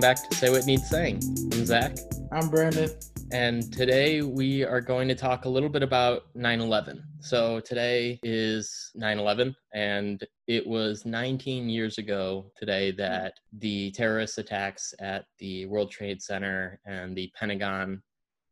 [0.00, 1.20] welcome back to Say What Needs Saying.
[1.52, 1.98] I'm Zach.
[2.32, 2.88] I'm Brandon.
[3.32, 7.04] And today we are going to talk a little bit about 9 11.
[7.20, 14.38] So today is 9 11, and it was 19 years ago today that the terrorist
[14.38, 18.02] attacks at the World Trade Center and the Pentagon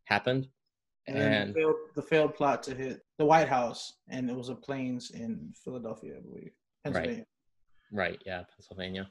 [0.05, 0.49] happened.
[1.07, 4.51] And, and the, failed, the, failed, plot to hit the White House, and it was
[4.51, 6.51] a planes in Philadelphia, I believe.
[6.85, 7.25] Pennsylvania.
[7.91, 8.11] Right.
[8.11, 9.09] right, yeah, Pennsylvania.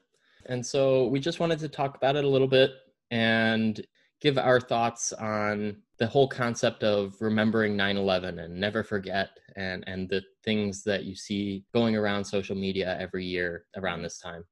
[0.48, 2.72] And so we just wanted to talk about it a little bit
[3.12, 3.80] and
[4.22, 10.10] give our thoughts on the whole concept of remembering 9-11 and never forget and and
[10.10, 14.44] the things that you see going around social media every year around this time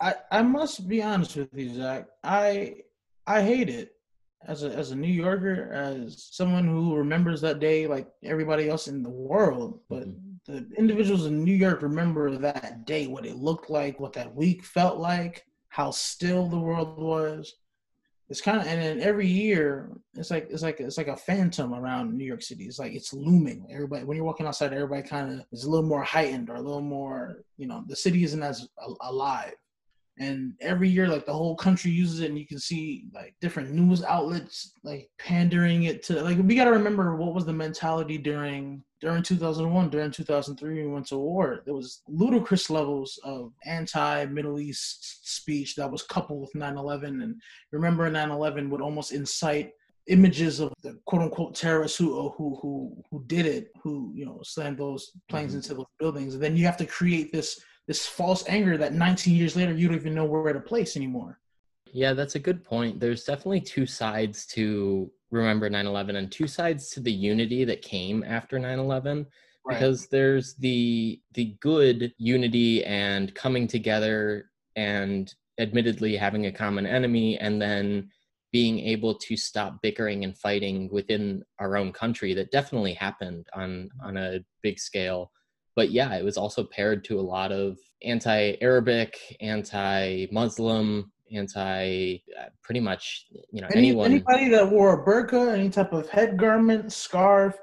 [0.00, 2.74] i i must be honest with you zach i
[3.26, 3.92] i hate it
[4.46, 8.88] as a as a new yorker as someone who remembers that day like everybody else
[8.88, 10.29] in the world but mm-hmm.
[10.46, 14.64] The individuals in new york remember that day what it looked like what that week
[14.64, 17.54] felt like how still the world was
[18.30, 21.74] it's kind of and then every year it's like it's like it's like a phantom
[21.74, 22.64] around New York City.
[22.64, 23.66] It's like it's looming.
[23.72, 26.62] Everybody when you're walking outside, everybody kind of is a little more heightened or a
[26.62, 28.68] little more you know the city isn't as
[29.00, 29.54] alive.
[30.20, 33.70] And every year, like the whole country uses it, and you can see like different
[33.70, 38.18] news outlets like pandering it to like we got to remember what was the mentality
[38.18, 41.62] during during 2001, during 2003, we went to war.
[41.64, 47.22] There was ludicrous levels of anti-Middle East speech that was coupled with 9/11.
[47.22, 47.40] And
[47.72, 49.72] remember, 9/11 would almost incite
[50.08, 54.40] images of the quote unquote terrorists who who who who did it, who you know
[54.42, 55.58] slammed those planes mm-hmm.
[55.58, 56.34] into those buildings.
[56.34, 57.58] And then you have to create this
[57.90, 61.40] this false anger that 19 years later you don't even know where to place anymore.
[61.92, 63.00] Yeah, that's a good point.
[63.00, 68.22] There's definitely two sides to remember 9-11 and two sides to the unity that came
[68.22, 69.26] after 9-11
[69.66, 69.74] right.
[69.74, 77.38] because there's the the good unity and coming together and admittedly having a common enemy
[77.38, 78.08] and then
[78.52, 83.90] being able to stop bickering and fighting within our own country that definitely happened on
[84.00, 85.32] on a big scale
[85.76, 92.80] but yeah it was also paired to a lot of anti-arabic anti-muslim anti uh, pretty
[92.80, 94.06] much you know Any, anyone.
[94.06, 97.56] anybody that wore a burqa any type of head garment scarf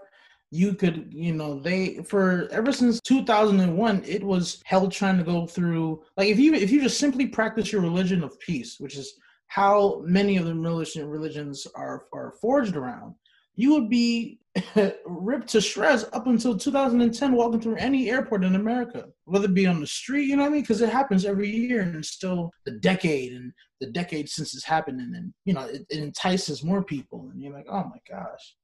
[0.49, 5.45] you could you know they for ever since 2001 it was hell trying to go
[5.45, 9.15] through like if you if you just simply practice your religion of peace which is
[9.47, 13.13] how many of the militant religions are are forged around
[13.55, 14.39] you would be
[15.05, 19.67] ripped to shreds up until 2010 walking through any airport in America, whether it be
[19.67, 20.61] on the street, you know what I mean?
[20.61, 23.51] Because it happens every year and it's still the decade and
[23.81, 24.99] the decade since it's happened.
[24.99, 27.29] And then, you know, it, it entices more people.
[27.31, 28.55] And you're like, oh my gosh.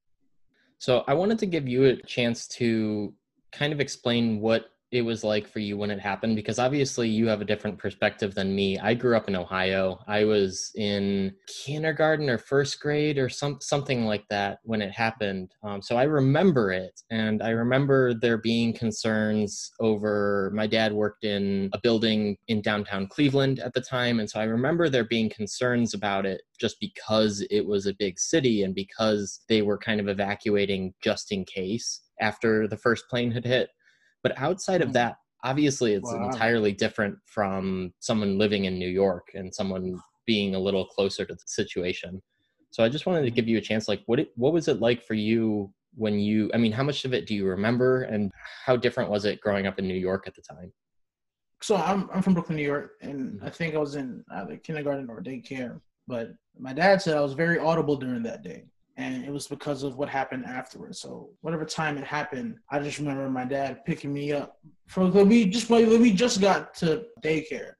[0.79, 3.13] So I wanted to give you a chance to
[3.51, 7.25] kind of explain what it was like for you when it happened because obviously you
[7.25, 8.77] have a different perspective than me.
[8.77, 9.99] I grew up in Ohio.
[10.07, 15.51] I was in kindergarten or first grade or some something like that when it happened.
[15.63, 20.51] Um, so I remember it, and I remember there being concerns over.
[20.53, 24.43] My dad worked in a building in downtown Cleveland at the time, and so I
[24.43, 29.41] remember there being concerns about it just because it was a big city and because
[29.49, 33.69] they were kind of evacuating just in case after the first plane had hit.
[34.23, 34.93] But outside of hmm.
[34.93, 36.29] that, obviously it's wow.
[36.29, 41.33] entirely different from someone living in New York and someone being a little closer to
[41.33, 42.21] the situation.
[42.71, 44.79] So I just wanted to give you a chance like what it, what was it
[44.79, 48.31] like for you when you I mean how much of it do you remember and
[48.65, 50.71] how different was it growing up in New York at the time?
[51.61, 53.45] So I'm I'm from Brooklyn, New York and mm-hmm.
[53.45, 57.33] I think I was in either kindergarten or daycare, but my dad said I was
[57.33, 58.63] very audible during that day
[58.97, 60.99] and it was because of what happened afterwards.
[60.99, 64.57] So whatever time it happened, I just remember my dad picking me up.
[64.87, 67.73] For we just we just got to daycare,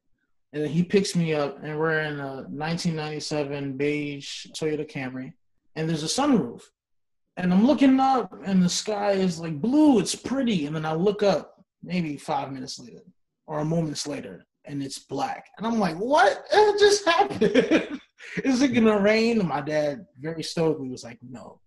[0.53, 5.33] and he picks me up, and we're in a 1997 beige Toyota Camry,
[5.75, 6.61] and there's a sunroof,
[7.37, 9.99] and I'm looking up, and the sky is like blue.
[9.99, 13.03] It's pretty, and then I look up, maybe five minutes later
[13.45, 16.45] or a moments later, and it's black, and I'm like, what?
[16.51, 17.99] It just happened.
[18.43, 19.45] is it gonna rain?
[19.47, 21.59] My dad very stoically was like, no.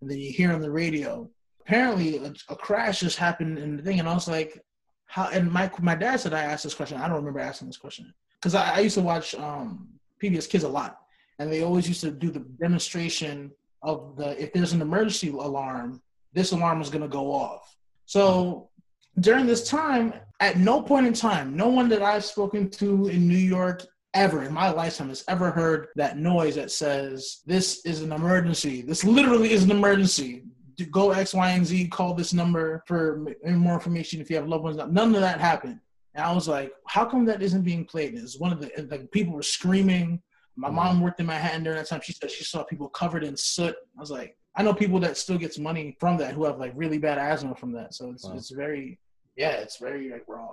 [0.00, 1.28] And then you hear on the radio,
[1.60, 4.62] apparently a, a crash just happened in the thing, and I was like,
[5.06, 5.28] how?
[5.28, 6.98] And my my dad said I asked this question.
[6.98, 9.88] I don't remember asking this question because I, I, used to watch um,
[10.22, 10.98] PBS Kids a lot,
[11.38, 13.50] and they always used to do the demonstration
[13.82, 16.00] of the if there's an emergency alarm,
[16.32, 17.76] this alarm is gonna go off.
[18.06, 18.70] So
[19.18, 23.28] during this time, at no point in time, no one that I've spoken to in
[23.28, 23.84] New York
[24.14, 28.82] ever in my lifetime has ever heard that noise that says this is an emergency.
[28.82, 30.44] This literally is an emergency.
[30.90, 31.88] Go X, Y, and Z.
[31.88, 34.76] Call this number for more information if you have loved ones.
[34.76, 35.78] None of that happened.
[36.14, 38.14] And I was like, how come that isn't being played?
[38.14, 40.22] Is one of the like people were screaming.
[40.56, 40.76] My mm-hmm.
[40.76, 42.00] mom worked in Manhattan during that time.
[42.02, 43.76] She said she saw people covered in soot.
[43.96, 46.72] I was like, I know people that still gets money from that who have like
[46.74, 47.94] really bad asthma from that.
[47.94, 48.34] So it's wow.
[48.34, 48.98] it's very
[49.36, 50.48] yeah, it's very like raw.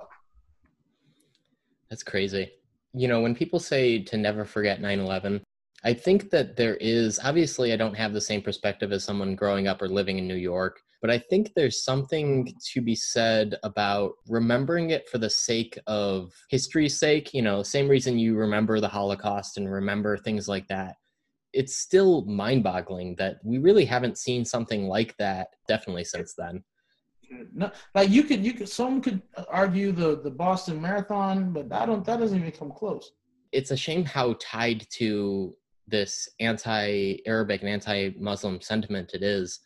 [1.89, 2.51] That's crazy.
[2.93, 5.41] You know, when people say to never forget 9/11,
[5.83, 9.67] I think that there is obviously I don't have the same perspective as someone growing
[9.67, 14.13] up or living in New York, but I think there's something to be said about
[14.27, 18.87] remembering it for the sake of history's sake, you know, same reason you remember the
[18.87, 20.95] Holocaust and remember things like that.
[21.53, 26.63] It's still mind-boggling that we really haven't seen something like that definitely since then.
[27.53, 31.85] No, like you could, you could, someone could argue the the Boston Marathon, but I
[31.85, 32.05] don't.
[32.05, 33.11] That doesn't even come close.
[33.51, 35.55] It's a shame how tied to
[35.87, 39.59] this anti-Arabic and anti-Muslim sentiment it is.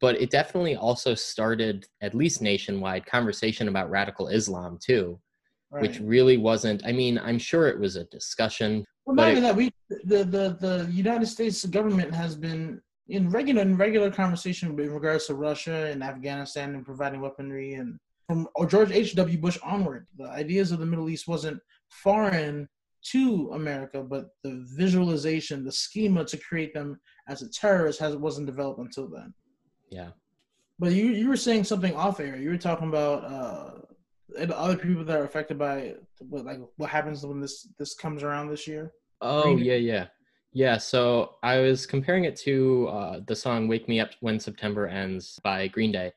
[0.00, 5.20] But it definitely also started, at least nationwide, conversation about radical Islam too,
[5.70, 5.82] right.
[5.82, 6.86] which really wasn't.
[6.86, 8.84] I mean, I'm sure it was a discussion.
[9.04, 9.56] Well, not even that.
[9.56, 9.72] We
[10.04, 15.26] the, the the United States government has been in regular in regular conversation with regards
[15.26, 19.14] to Russia and Afghanistan and providing weaponry and from George H.
[19.16, 19.38] W.
[19.38, 22.68] Bush onward, the ideas of the Middle East wasn't foreign
[23.10, 28.46] to America, but the visualization, the schema to create them as a terrorist has wasn't
[28.46, 29.34] developed until then.
[29.90, 30.10] Yeah.
[30.78, 32.36] But you you were saying something off air.
[32.36, 33.70] You were talking about uh
[34.54, 38.48] other people that are affected by what like what happens when this this comes around
[38.48, 38.92] this year.
[39.20, 40.06] Oh yeah, yeah.
[40.52, 44.86] Yeah, so I was comparing it to uh, the song "Wake Me Up When September
[44.86, 46.12] Ends" by Green Day.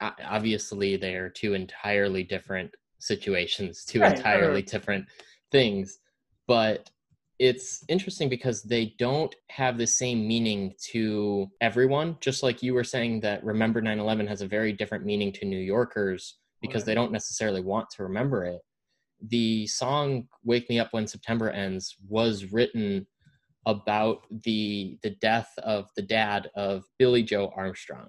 [0.00, 4.66] Uh, obviously, they are two entirely different situations, two right, entirely right.
[4.66, 5.06] different
[5.52, 5.98] things
[6.46, 6.90] but
[7.38, 12.84] it's interesting because they don't have the same meaning to everyone just like you were
[12.84, 16.86] saying that remember 9-11 has a very different meaning to new yorkers because right.
[16.86, 18.60] they don't necessarily want to remember it
[19.28, 23.06] the song wake me up when september ends was written
[23.66, 28.08] about the the death of the dad of billie joe armstrong.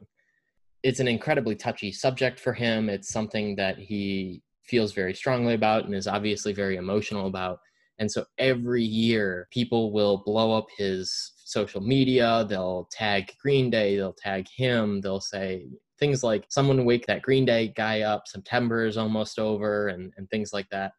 [0.83, 2.87] It's an incredibly touchy subject for him.
[2.87, 7.59] It's something that he feels very strongly about and is obviously very emotional about.
[7.99, 12.45] And so every year, people will blow up his social media.
[12.47, 15.67] They'll tag Green Day, they'll tag him, they'll say
[15.99, 20.29] things like, someone wake that Green Day guy up, September is almost over, and, and
[20.29, 20.91] things like that.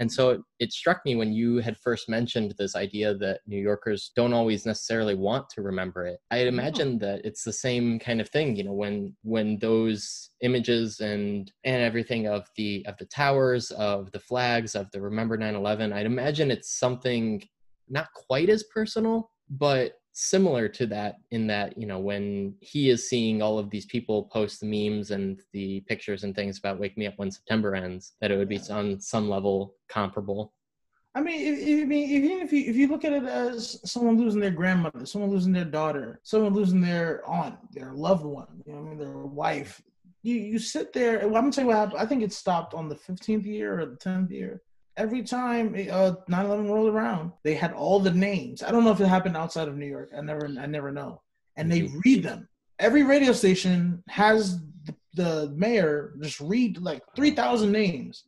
[0.00, 3.60] And so it, it, struck me when you had first mentioned this idea that New
[3.60, 6.20] Yorkers don't always necessarily want to remember it.
[6.30, 11.00] I imagine that it's the same kind of thing, you know, when when those images
[11.00, 15.92] and and everything of the of the towers, of the flags, of the Remember 9/11,
[15.92, 17.42] I'd imagine it's something
[17.88, 23.08] not quite as personal, but similar to that in that you know when he is
[23.10, 26.96] seeing all of these people post the memes and the pictures and things about wake
[26.96, 30.52] me up when september ends that it would be on some level comparable.
[31.16, 34.40] I mean if, if, even if you if you look at it as someone losing
[34.40, 38.78] their grandmother someone losing their daughter someone losing their aunt their loved one you know
[38.78, 39.82] i mean their wife
[40.22, 41.98] you you sit there well, i'm gonna tell you what happened.
[41.98, 44.62] I think it stopped on the 15th year or the 10th year
[44.96, 48.62] every time uh 9/11 rolled around, they had all the names.
[48.62, 50.10] I don't know if it happened outside of New York.
[50.16, 51.22] I never I never know.
[51.56, 52.00] And they mm-hmm.
[52.04, 52.48] read them.
[52.78, 58.24] Every radio station has the, the mayor just read like 3,000 names.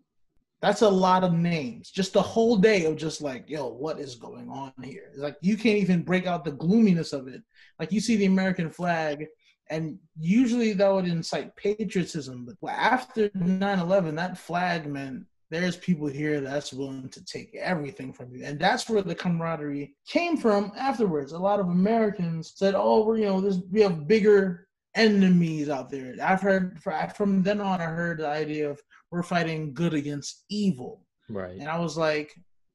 [0.63, 1.91] That's a lot of names.
[1.91, 5.11] Just the whole day of just like, yo, what is going on here?
[5.11, 7.43] It's like you can't even break out the gloominess of it.
[7.81, 9.27] Like you see the American flag
[9.69, 12.49] and usually that would incite patriotism.
[12.61, 18.35] But after 9/11, that flag meant there's people here that's willing to take everything from
[18.35, 18.45] you.
[18.45, 21.33] And that's where the camaraderie came from afterwards.
[21.33, 25.91] A lot of Americans said, oh, we're, you know, this, we have bigger enemies out
[25.91, 26.15] there.
[26.23, 26.81] I've heard
[27.15, 31.07] from then on, I heard the idea of we're fighting good against evil.
[31.29, 31.59] Right.
[31.59, 32.35] And I was like,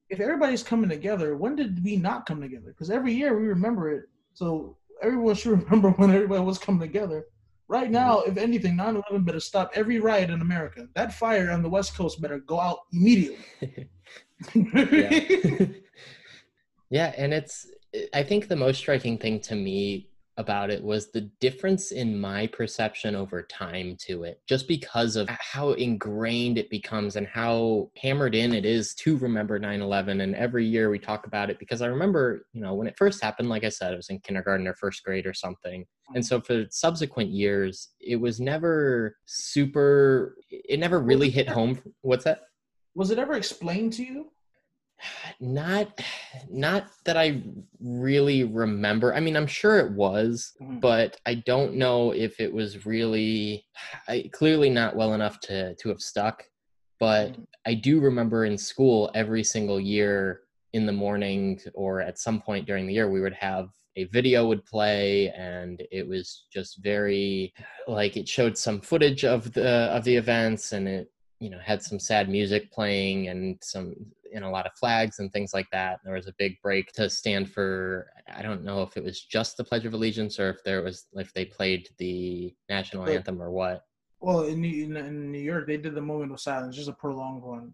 [0.10, 2.68] if everybody's coming together, when did we not come together?
[2.68, 4.04] Because every year we remember it.
[4.34, 7.26] So everyone should remember when everybody was coming together.
[7.72, 7.94] Right mm-hmm.
[7.94, 10.90] now, if anything, 9 11 better stop every riot in America.
[10.94, 13.40] That fire on the West Coast better go out immediately.
[14.54, 15.66] yeah.
[16.90, 17.68] yeah, and it's,
[18.14, 20.10] I think the most striking thing to me
[20.42, 25.30] about it was the difference in my perception over time to it, just because of
[25.30, 30.20] how ingrained it becomes and how hammered in it is to remember 9 11.
[30.20, 33.24] And every year we talk about it because I remember, you know, when it first
[33.24, 35.86] happened, like I said, I was in kindergarten or first grade or something.
[36.14, 41.82] And so for subsequent years, it was never super, it never really hit home.
[42.02, 42.42] What's that?
[42.96, 44.32] Was it ever explained to you?
[45.40, 46.02] Not
[46.50, 47.42] not that i
[47.80, 50.80] really remember i mean i'm sure it was mm-hmm.
[50.80, 53.66] but i don't know if it was really
[54.08, 56.44] I, clearly not well enough to to have stuck
[57.00, 57.44] but mm-hmm.
[57.66, 60.42] i do remember in school every single year
[60.74, 64.48] in the morning or at some point during the year we would have a video
[64.48, 67.54] would play and it was just very
[67.88, 71.12] like it showed some footage of the of the events and it
[71.42, 73.96] you know had some sad music playing and some
[74.34, 76.00] and a lot of flags and things like that.
[76.06, 79.58] There was a big break to stand for i don't know if it was just
[79.58, 83.52] the pledge of allegiance or if there was if they played the national anthem or
[83.52, 83.84] what.
[84.20, 87.42] Well in new, in new york they did the moment of silence just a prolonged
[87.42, 87.74] one.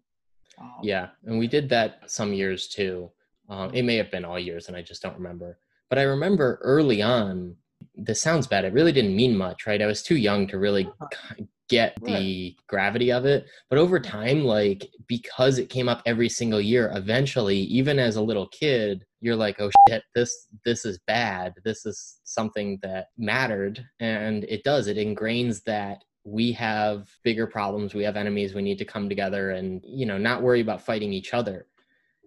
[0.60, 3.12] Um, yeah and we did that some years too.
[3.50, 5.60] Um, it may have been all years and i just don't remember.
[5.90, 7.56] But I remember early on,
[7.96, 8.66] this sounds bad.
[8.66, 9.82] It really didn't mean much, right?
[9.82, 11.36] I was too young to really uh-huh.
[11.70, 13.48] get the gravity of it.
[13.70, 18.22] But over time, like because it came up every single year, eventually, even as a
[18.22, 21.54] little kid, you're like, oh shit, this this is bad.
[21.64, 23.84] This is something that mattered.
[24.00, 24.88] And it does.
[24.88, 29.52] It ingrains that we have bigger problems we have enemies we need to come together
[29.52, 31.66] and you know not worry about fighting each other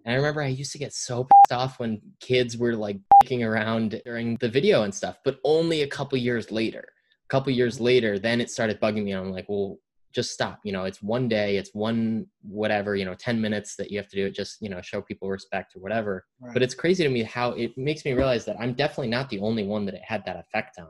[0.05, 3.43] and I remember I used to get so pissed off when kids were like kicking
[3.43, 6.85] around during the video and stuff, but only a couple years later.
[7.25, 9.11] A couple years later, then it started bugging me.
[9.11, 9.77] I'm like, well,
[10.13, 10.59] just stop.
[10.63, 14.07] You know, it's one day, it's one whatever, you know, 10 minutes that you have
[14.09, 16.25] to do it, just, you know, show people respect or whatever.
[16.41, 16.53] Right.
[16.53, 19.39] But it's crazy to me how it makes me realize that I'm definitely not the
[19.39, 20.87] only one that it had that effect on.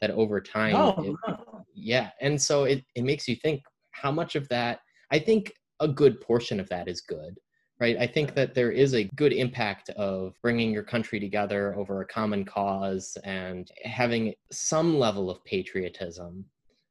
[0.00, 1.64] That over time, no, it, no.
[1.74, 2.10] yeah.
[2.20, 4.80] And so it, it makes you think how much of that,
[5.10, 7.38] I think a good portion of that is good
[7.84, 7.98] right?
[7.98, 12.06] I think that there is a good impact of bringing your country together over a
[12.06, 16.46] common cause and having some level of patriotism.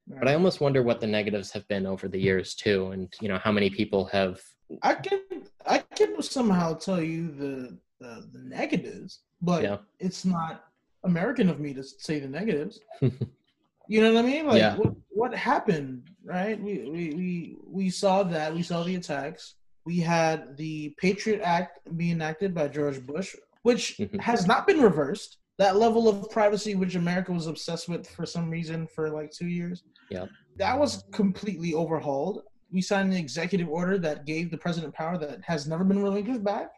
[0.08, 3.28] But I almost wonder what the negatives have been over the years too, and you
[3.28, 4.40] know how many people have.
[4.84, 5.22] I can
[5.66, 9.78] I can somehow tell you the the, the negatives, but yeah.
[10.00, 10.66] it's not
[11.04, 12.82] American of me to say the negatives.
[13.02, 14.46] you know what I mean?
[14.46, 14.76] Like yeah.
[14.76, 16.62] what, what happened, right?
[16.62, 21.80] We, we we we saw that we saw the attacks we had the Patriot Act
[21.98, 24.18] being enacted by George Bush, which mm-hmm.
[24.20, 25.38] has not been reversed.
[25.60, 29.48] That level of privacy, which America was obsessed with for some reason for like two
[29.48, 30.25] years, yeah,
[30.58, 32.42] that was completely overhauled.
[32.72, 36.44] We signed an executive order that gave the president power that has never been relinquished
[36.44, 36.72] back,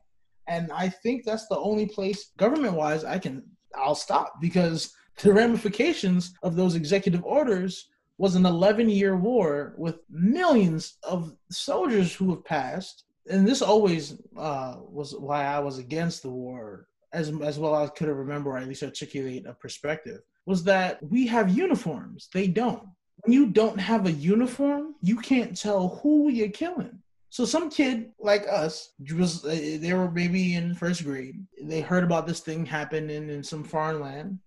[0.47, 3.43] and I think that's the only place, government-wise, I can
[3.77, 9.99] I'll stop because the ramifications of those executive orders was an 11 year war with
[10.09, 13.03] millions of soldiers who have passed.
[13.29, 17.89] And this always uh, was why I was against the war, as, as well as
[17.89, 22.29] I could remember, or at least articulate a perspective, was that we have uniforms.
[22.33, 22.87] They don't.
[23.23, 26.99] When you don't have a uniform, you can't tell who you're killing.
[27.29, 31.43] So some kid like us was they were maybe in first grade.
[31.61, 34.39] They heard about this thing happening in some foreign land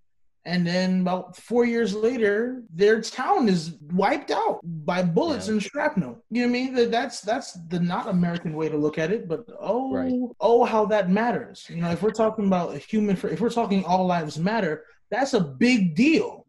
[0.48, 5.52] and then about four years later, their town is wiped out by bullets yeah.
[5.52, 6.24] and shrapnel.
[6.30, 6.74] You know what I mean?
[6.74, 10.10] That that's that's the not American way to look at it, but oh right.
[10.40, 11.66] oh how that matters.
[11.68, 15.34] You know, if we're talking about a human, if we're talking all lives matter, that's
[15.34, 16.46] a big deal.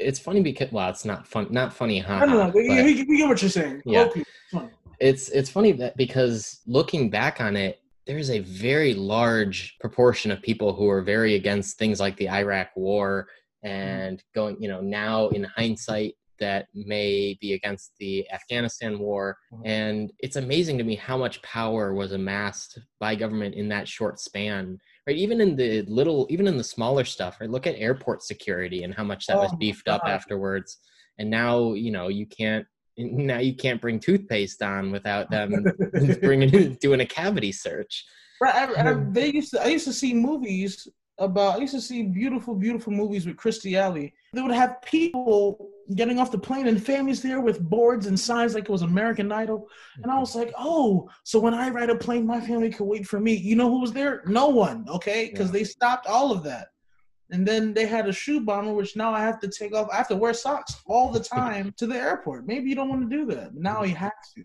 [0.00, 2.14] It's funny because well, it's not fun, not funny, huh?
[2.14, 2.50] I don't know.
[2.52, 3.82] We, we, we, get what you're saying.
[3.86, 4.06] Yeah.
[4.06, 4.24] Okay.
[4.98, 10.42] It's it's funny that because looking back on it, there's a very large proportion of
[10.42, 13.28] people who are very against things like the Iraq war
[13.64, 13.74] mm-hmm.
[13.74, 19.36] and going, you know, now in hindsight, that may be against the Afghanistan war.
[19.52, 19.66] Mm-hmm.
[19.66, 24.18] And it's amazing to me how much power was amassed by government in that short
[24.18, 24.78] span.
[25.06, 27.38] Right, even in the little, even in the smaller stuff.
[27.40, 30.78] Right, look at airport security and how much that oh was beefed up afterwards.
[31.18, 35.64] And now, you know, you can't now you can't bring toothpaste on without them
[36.22, 38.04] bringing doing a cavity search.
[38.40, 38.54] Right.
[38.54, 39.62] I, I, um, they used to.
[39.62, 41.56] I used to see movies about.
[41.56, 44.12] I used to see beautiful, beautiful movies with Kirstie Alley.
[44.32, 48.54] They would have people getting off the plane and families there with boards and signs
[48.54, 49.68] like it was American Idol.
[50.02, 53.06] And I was like, oh, so when I ride a plane, my family could wait
[53.06, 53.34] for me.
[53.34, 54.22] You know who was there?
[54.26, 54.86] No one.
[54.88, 55.52] Okay, because yeah.
[55.52, 56.68] they stopped all of that.
[57.32, 59.88] And then they had a shoe bomber, which now I have to take off.
[59.90, 62.46] I have to wear socks all the time to the airport.
[62.46, 63.54] Maybe you don't want to do that.
[63.54, 64.44] but Now you have to.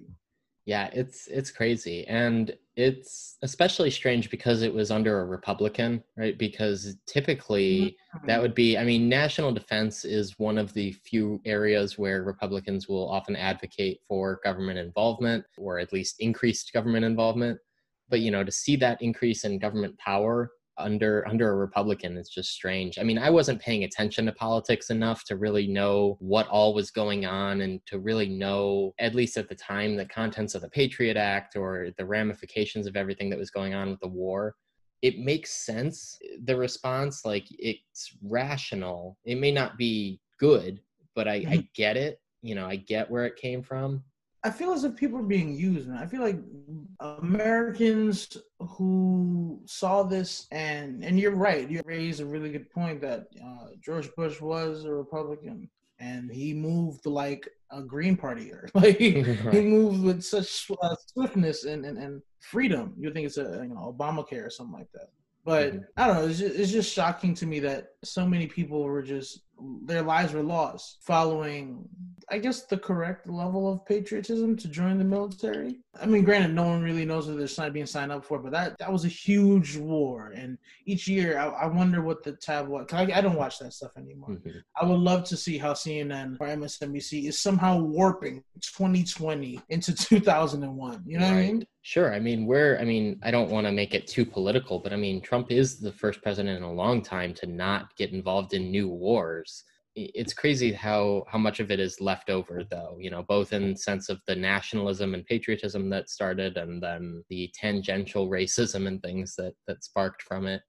[0.65, 6.37] Yeah, it's it's crazy, and it's especially strange because it was under a Republican, right?
[6.37, 8.27] Because typically mm-hmm.
[8.27, 12.89] that would be, I mean, national defense is one of the few areas where Republicans
[12.89, 17.59] will often advocate for government involvement or at least increased government involvement.
[18.09, 22.29] But you know, to see that increase in government power under under a republican it's
[22.29, 22.97] just strange.
[22.99, 26.91] I mean i wasn't paying attention to politics enough to really know what all was
[26.91, 30.69] going on and to really know at least at the time the contents of the
[30.69, 34.55] patriot act or the ramifications of everything that was going on with the war.
[35.01, 39.17] It makes sense the response like it's rational.
[39.25, 40.81] It may not be good
[41.17, 41.53] but i, mm-hmm.
[41.53, 44.03] I get it you know i get where it came from
[44.43, 45.97] I feel as if people are being used, man.
[45.97, 46.39] I feel like
[46.99, 51.69] Americans who saw this and and you're right.
[51.69, 56.53] You raised a really good point that uh, George Bush was a Republican and he
[56.53, 58.69] moved like a Green Partier.
[58.75, 59.53] Like right.
[59.53, 62.93] he moved with such uh, swiftness and, and, and freedom.
[62.97, 65.09] You think it's a you know Obamacare or something like that.
[65.47, 65.83] But mm-hmm.
[65.95, 66.27] I don't know.
[66.27, 69.43] It's just, it's just shocking to me that so many people were just
[69.85, 71.87] their lives were lost following
[72.29, 76.63] i guess the correct level of patriotism to join the military i mean granted no
[76.63, 79.75] one really knows what they're being signed up for but that that was a huge
[79.77, 83.73] war and each year i, I wonder what the tabloid I, I don't watch that
[83.73, 84.59] stuff anymore mm-hmm.
[84.79, 91.03] i would love to see how cnn or msnbc is somehow warping 2020 into 2001
[91.07, 91.31] you know right.
[91.31, 92.13] what i mean Sure.
[92.13, 94.97] I mean, we're, I mean, I don't want to make it too political, but I
[94.97, 98.69] mean, Trump is the first president in a long time to not get involved in
[98.69, 99.63] new wars.
[99.95, 102.97] It's crazy how how much of it is left over, though.
[102.99, 107.49] You know, both in sense of the nationalism and patriotism that started, and then the
[107.57, 110.61] tangential racism and things that that sparked from it.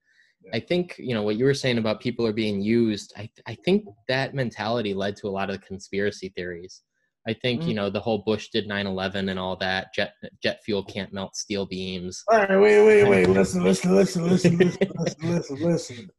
[0.54, 3.12] I think you know what you were saying about people are being used.
[3.16, 6.82] I I think that mentality led to a lot of the conspiracy theories.
[7.28, 7.68] I think mm-hmm.
[7.68, 9.92] you know the whole Bush did 9/11 and all that.
[9.92, 12.24] Jet jet fuel can't melt steel beams.
[12.32, 13.28] All right, wait, wait, wait.
[13.28, 16.10] listen, listen, listen, listen, listen, listen, listen, listen.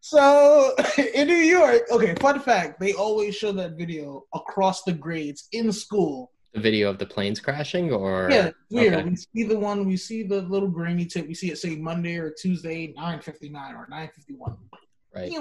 [0.00, 0.74] So
[1.14, 2.16] in New York, okay.
[2.16, 6.32] Fun fact: they always show that video across the grades in school.
[6.52, 8.94] The video of the planes crashing, or yeah, weird.
[8.94, 9.10] Okay.
[9.10, 9.86] We see the one.
[9.86, 11.28] We see the little grainy tip.
[11.28, 14.56] We see it say Monday or Tuesday, 9:59 or 9:51.
[15.14, 15.32] Right.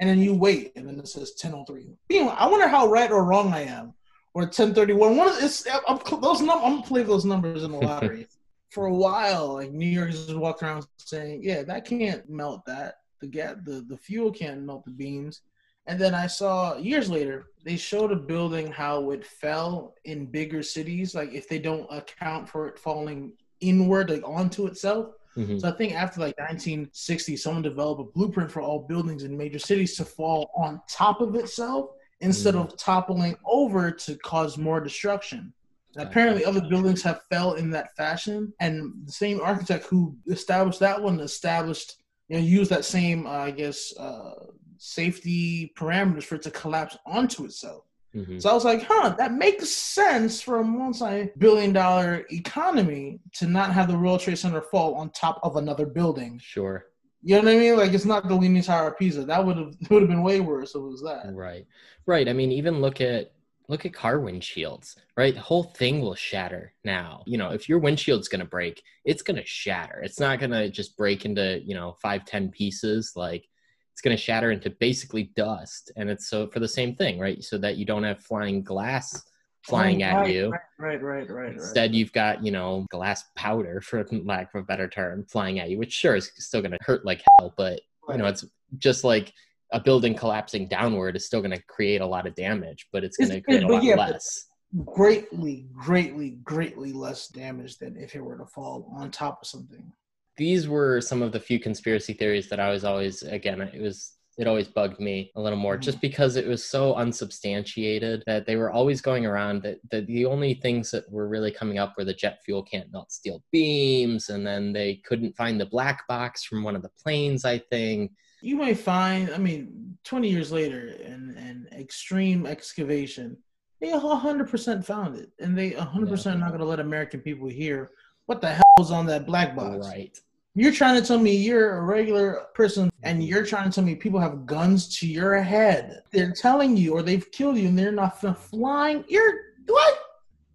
[0.00, 1.96] And then you wait, and then it says 10:03.
[2.30, 3.92] I wonder how right or wrong I am
[4.36, 5.16] or 1031.
[5.16, 8.26] One of it's I'm, those num- I'm gonna play those numbers in the lottery.
[8.68, 12.96] For a while, like New York just walked around saying, "Yeah, that can't melt that.
[13.22, 15.40] The gas, the the fuel can't melt the beams."
[15.86, 20.62] And then I saw years later they showed a building how it fell in bigger
[20.62, 25.12] cities, like if they don't account for it falling inward, like onto itself.
[25.34, 25.60] Mm-hmm.
[25.60, 29.58] So I think after like 1960, someone developed a blueprint for all buildings in major
[29.58, 32.60] cities to fall on top of itself instead mm.
[32.60, 35.52] of toppling over to cause more destruction.
[35.96, 40.80] And apparently, other buildings have fell in that fashion, and the same architect who established
[40.80, 41.94] that one established,
[42.28, 44.34] you know, used that same, uh, I guess, uh,
[44.78, 47.84] safety parameters for it to collapse onto itself.
[48.14, 48.38] Mm-hmm.
[48.38, 53.72] So I was like, huh, that makes sense for a multi-billion dollar economy to not
[53.72, 56.40] have the World Trade Center fall on top of another building.
[56.42, 56.86] Sure.
[57.26, 57.76] You know what I mean?
[57.76, 59.24] Like it's not the Leaning Tower of Pisa.
[59.24, 60.76] That would have would have been way worse.
[60.76, 61.34] If it was that.
[61.34, 61.66] Right,
[62.06, 62.28] right.
[62.28, 63.32] I mean, even look at
[63.68, 64.94] look at car windshields.
[65.16, 67.24] Right, the whole thing will shatter now.
[67.26, 70.02] You know, if your windshield's gonna break, it's gonna shatter.
[70.04, 73.14] It's not gonna just break into you know five ten pieces.
[73.16, 73.44] Like
[73.92, 75.90] it's gonna shatter into basically dust.
[75.96, 77.42] And it's so for the same thing, right?
[77.42, 79.20] So that you don't have flying glass
[79.66, 80.50] flying oh, at right, you.
[80.50, 81.52] Right, right, right, right.
[81.52, 85.70] Instead, you've got, you know, glass powder, for lack of a better term, flying at
[85.70, 88.16] you, which sure is still going to hurt like hell, but, right.
[88.16, 88.44] you know, it's
[88.78, 89.32] just like
[89.72, 93.16] a building collapsing downward is still going to create a lot of damage, but it's
[93.16, 94.46] going to create a lot yeah, less.
[94.84, 99.92] Greatly, greatly, greatly less damage than if it were to fall on top of something.
[100.36, 104.15] These were some of the few conspiracy theories that I was always, again, it was
[104.36, 105.82] it always bugged me a little more mm-hmm.
[105.82, 110.26] just because it was so unsubstantiated that they were always going around that, that the
[110.26, 114.28] only things that were really coming up were the jet fuel can't melt steel beams
[114.28, 118.12] and then they couldn't find the black box from one of the planes i think
[118.42, 123.36] you may find i mean 20 years later in an extreme excavation
[123.80, 126.34] they 100% found it and they 100% yeah.
[126.34, 127.90] not going to let american people hear
[128.26, 130.20] what the hell was on that black box right
[130.56, 133.94] you're trying to tell me you're a regular person and you're trying to tell me
[133.94, 136.02] people have guns to your head.
[136.10, 139.04] They're telling you or they've killed you and they're not flying.
[139.06, 139.34] You're
[139.66, 139.98] what?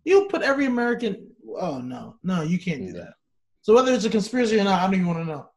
[0.03, 1.27] You put every American.
[1.55, 2.15] Oh, no.
[2.23, 3.13] No, you can't do that.
[3.61, 5.47] So whether it's a conspiracy or not, I don't even want to know.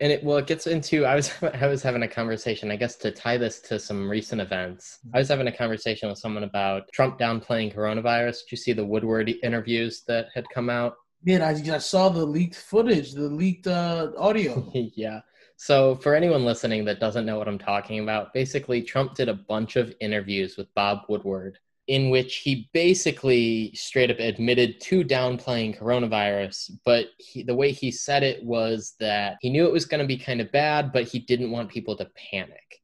[0.00, 1.04] And it well, it gets into.
[1.04, 2.70] I was I was having a conversation.
[2.70, 5.00] I guess to tie this to some recent events.
[5.12, 8.44] I was having a conversation with someone about Trump downplaying coronavirus.
[8.44, 10.94] Did you see the Woodward interviews that had come out?
[11.24, 14.70] Yeah, I, I saw the leaked footage, the leaked uh, audio.
[14.74, 15.20] yeah.
[15.56, 19.34] So, for anyone listening that doesn't know what I'm talking about, basically, Trump did a
[19.34, 25.78] bunch of interviews with Bob Woodward in which he basically straight up admitted to downplaying
[25.78, 26.72] coronavirus.
[26.84, 30.06] But he, the way he said it was that he knew it was going to
[30.06, 32.82] be kind of bad, but he didn't want people to panic.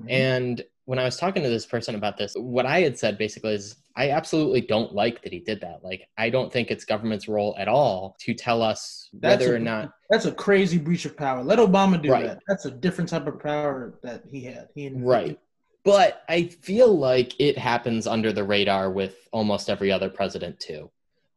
[0.00, 0.10] Mm-hmm.
[0.10, 3.52] And when I was talking to this person about this, what I had said basically
[3.52, 5.82] is I absolutely don't like that he did that.
[5.82, 9.56] Like, I don't think it's government's role at all to tell us that's whether a,
[9.56, 9.94] or not.
[10.10, 11.42] That's a crazy breach of power.
[11.42, 12.26] Let Obama do right.
[12.26, 12.40] that.
[12.46, 14.68] That's a different type of power that he had.
[14.74, 15.40] He right.
[15.82, 20.90] But I feel like it happens under the radar with almost every other president too.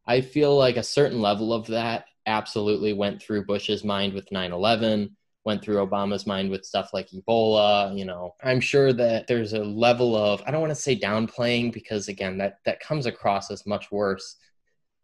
[0.06, 4.52] I feel like a certain level of that absolutely went through Bush's mind with 9
[4.52, 7.98] 11, went through Obama's mind with stuff like Ebola.
[7.98, 11.74] You know, I'm sure that there's a level of, I don't want to say downplaying
[11.74, 14.36] because, again, that, that comes across as much worse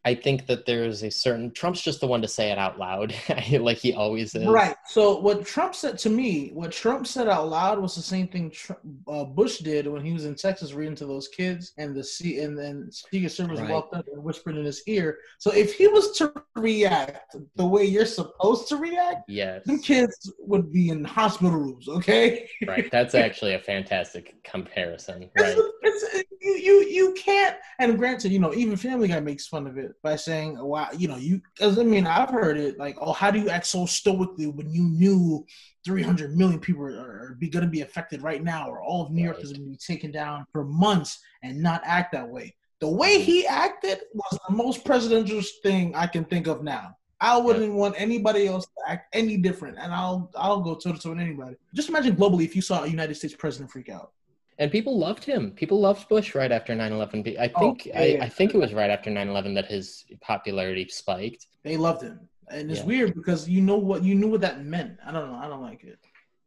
[0.06, 3.15] I think that there's a certain Trump's just the one to say it out loud,
[3.52, 4.46] like he always is.
[4.46, 4.76] Right.
[4.86, 8.52] So what Trump said to me, what Trump said out loud was the same thing
[8.52, 12.04] Trump, uh, Bush did when he was in Texas reading to those kids, and the
[12.04, 13.70] C and then Secret Service right.
[13.70, 15.18] walked up and whispered in his ear.
[15.39, 20.32] So if he was to react the way you're supposed to react, yes, the kids
[20.38, 21.89] would be in hospital rooms.
[21.89, 22.48] Okay.
[22.68, 22.91] right.
[22.91, 25.32] That's actually a fantastic comparison.
[25.39, 25.58] Right.
[25.82, 27.58] It's, it's, you you you can't.
[27.80, 31.08] And granted, you know, even Family Guy makes fun of it by saying, "Wow, you
[31.08, 33.86] know, you." Because I mean, I've heard it like, "Oh, how do you act so
[33.86, 35.46] stoically when you knew
[35.86, 39.24] 300 million people are, are going to be affected right now, or all of New
[39.24, 42.90] York is going to be taken down for months and not act that way?" The
[42.90, 43.24] way mm-hmm.
[43.24, 46.98] he acted was the most presidential thing I can think of now.
[47.22, 51.00] I wouldn't want anybody else to act any different, and I'll I'll go toe to
[51.00, 51.56] toe with anybody.
[51.74, 54.12] Just imagine globally if you saw a United States president freak out
[54.58, 55.52] and people loved him.
[55.52, 57.38] People loved Bush right after 9/11.
[57.38, 60.06] I oh, think oh, yeah, I, I, think it was right after 9/11 that his
[60.22, 61.48] popularity spiked.
[61.63, 62.86] They loved him, and it's yeah.
[62.86, 64.98] weird because you know what you knew what that meant.
[65.06, 65.38] I don't know.
[65.38, 66.00] I don't like it.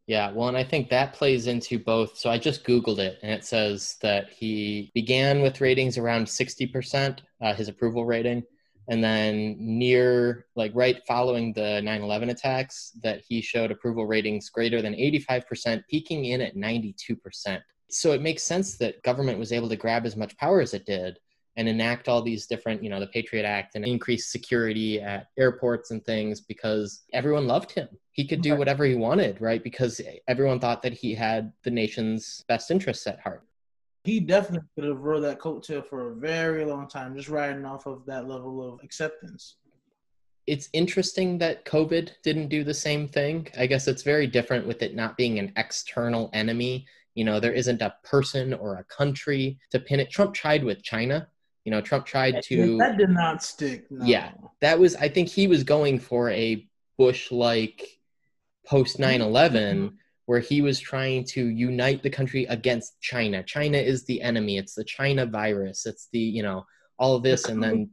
[0.07, 2.17] Yeah, well, and I think that plays into both.
[2.17, 7.19] So I just Googled it, and it says that he began with ratings around 60%,
[7.41, 8.41] uh, his approval rating,
[8.87, 14.49] and then near, like right following the 9 11 attacks, that he showed approval ratings
[14.49, 17.61] greater than 85%, peaking in at 92%.
[17.89, 20.85] So it makes sense that government was able to grab as much power as it
[20.85, 21.19] did
[21.55, 25.91] and enact all these different, you know, the Patriot Act and increase security at airports
[25.91, 27.89] and things because everyone loved him.
[28.11, 29.63] He could do whatever he wanted, right?
[29.63, 33.43] Because everyone thought that he had the nation's best interests at heart.
[34.05, 37.85] He definitely could have rode that coattail for a very long time, just riding off
[37.85, 39.57] of that level of acceptance
[40.47, 43.47] it's interesting that COVID didn't do the same thing.
[43.55, 47.53] I guess it's very different with it not being an external enemy you know, there
[47.53, 50.09] isn't a person or a country to pin it.
[50.09, 51.27] Trump tried with China.
[51.65, 52.77] You know, Trump tried to.
[52.77, 53.85] That did not stick.
[53.91, 54.05] No.
[54.05, 54.95] Yeah, that was.
[54.95, 56.65] I think he was going for a
[56.97, 57.85] Bush-like
[58.65, 59.87] post 9/11, mm-hmm.
[60.25, 63.43] where he was trying to unite the country against China.
[63.43, 64.57] China is the enemy.
[64.57, 65.85] It's the China virus.
[65.85, 66.65] It's the you know
[66.99, 67.89] all of this, the and then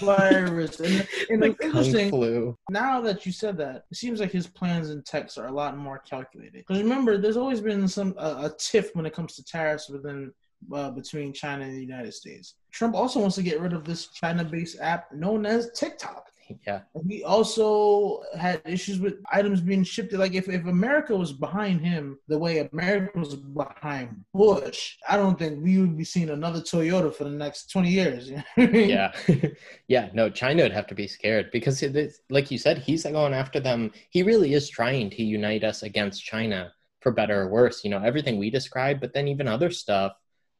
[0.00, 0.80] virus.
[0.80, 2.10] and, and the interesting.
[2.10, 2.56] Flu.
[2.70, 5.76] Now that you said that, it seems like his plans and texts are a lot
[5.76, 6.64] more calculated.
[6.66, 10.32] Because remember, there's always been some uh, a tiff when it comes to tariffs within
[10.72, 12.54] uh, between China and the United States.
[12.70, 16.30] Trump also wants to get rid of this China-based app known as TikTok.
[16.66, 16.80] Yeah.
[16.94, 20.12] We also had issues with items being shipped.
[20.12, 25.38] Like if, if America was behind him the way America was behind Bush, I don't
[25.38, 28.30] think we would be seeing another Toyota for the next 20 years.
[28.56, 29.12] yeah.
[29.88, 30.10] yeah.
[30.12, 33.60] No, China would have to be scared because, it, like you said, he's going after
[33.60, 33.92] them.
[34.10, 37.84] He really is trying to unite us against China for better or worse.
[37.84, 40.12] You know, everything we describe, but then even other stuff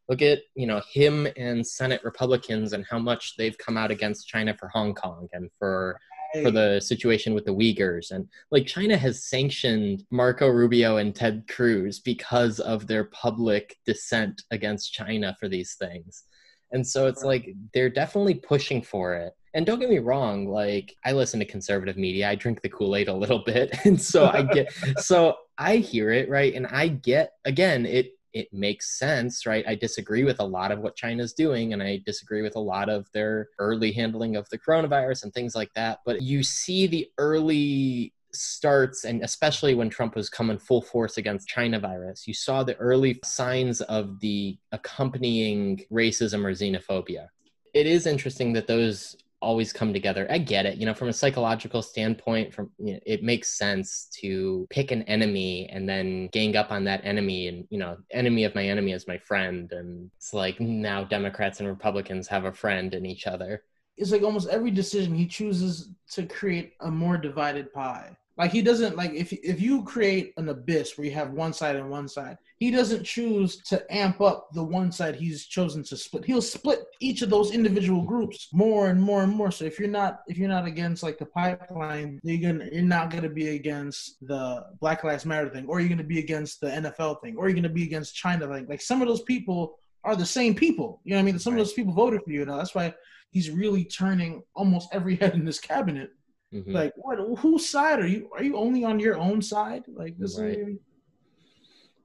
[0.09, 4.29] look at you know him and senate republicans and how much they've come out against
[4.29, 5.99] china for hong kong and for
[6.43, 8.11] for the situation with the uyghurs.
[8.11, 14.43] And like china has sanctioned marco rubio and ted cruz because of their public dissent
[14.51, 16.25] against china for these things.
[16.73, 19.33] And so it's like they're definitely pushing for it.
[19.55, 22.29] And don't get me wrong like i listen to conservative media.
[22.29, 23.77] I drink the kool-aid a little bit.
[23.85, 26.55] And so i get so i hear it right?
[26.55, 29.65] And i get again it it makes sense, right?
[29.67, 32.91] I disagree with a lot of what China's doing, and I disagree with a lot
[32.91, 36.01] of their early handling of the coronavirus and things like that.
[36.05, 41.49] But you see the early starts, and especially when Trump was coming full force against
[41.49, 47.29] China virus, you saw the early signs of the accompanying racism or xenophobia.
[47.73, 50.27] It is interesting that those always come together.
[50.31, 50.79] I get it.
[50.79, 55.03] You know, from a psychological standpoint, from you know, it makes sense to pick an
[55.03, 58.93] enemy and then gang up on that enemy and, you know, enemy of my enemy
[58.93, 63.27] is my friend and it's like now Democrats and Republicans have a friend in each
[63.27, 63.63] other.
[63.97, 68.17] It's like almost every decision he chooses to create a more divided pie.
[68.37, 71.77] Like he doesn't like if if you create an abyss where you have one side
[71.77, 75.97] and one side, he doesn't choose to amp up the one side he's chosen to
[75.97, 76.25] split.
[76.25, 79.51] He'll split each of those individual groups more and more and more.
[79.51, 83.11] So if you're not if you're not against like the pipeline, you're gonna you're not
[83.11, 87.21] gonna be against the Black Lives Matter thing, or you're gonna be against the NFL
[87.23, 88.47] thing, or you're gonna be against China.
[88.47, 91.01] Like like some of those people are the same people.
[91.05, 91.39] You know what I mean?
[91.39, 91.61] Some right.
[91.61, 92.45] of those people voted for you.
[92.45, 92.95] Now that's why
[93.31, 96.11] he's really turning almost every head in this cabinet
[96.55, 96.73] Mm-hmm.
[96.73, 97.19] Like, what?
[97.39, 98.31] Whose side are you?
[98.33, 99.85] Are you only on your own side?
[99.89, 100.39] Like this?
[100.39, 100.59] Right.
[100.59, 100.77] Is...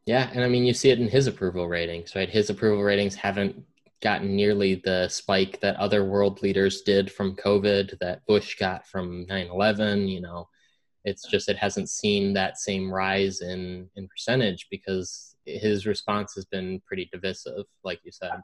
[0.05, 2.29] Yeah, and I mean you see it in his approval ratings, right?
[2.29, 3.63] His approval ratings haven't
[4.01, 9.25] gotten nearly the spike that other world leaders did from COVID, that Bush got from
[9.27, 10.47] 9/11, you know.
[11.03, 16.45] It's just it hasn't seen that same rise in in percentage because his response has
[16.45, 18.41] been pretty divisive, like you said.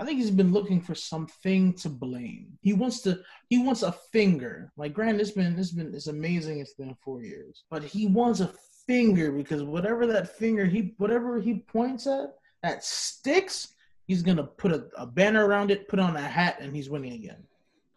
[0.00, 2.56] I think he's been looking for something to blame.
[2.60, 3.20] He wants to.
[3.48, 4.72] He wants a finger.
[4.76, 5.58] Like, Grant, it's been.
[5.58, 5.92] It's been.
[5.92, 6.60] It's amazing.
[6.60, 8.52] It's been four years, but he wants a
[8.88, 13.74] finger because whatever that finger he, whatever he points at, that sticks.
[14.06, 17.12] He's gonna put a, a banner around it, put on a hat, and he's winning
[17.12, 17.44] again.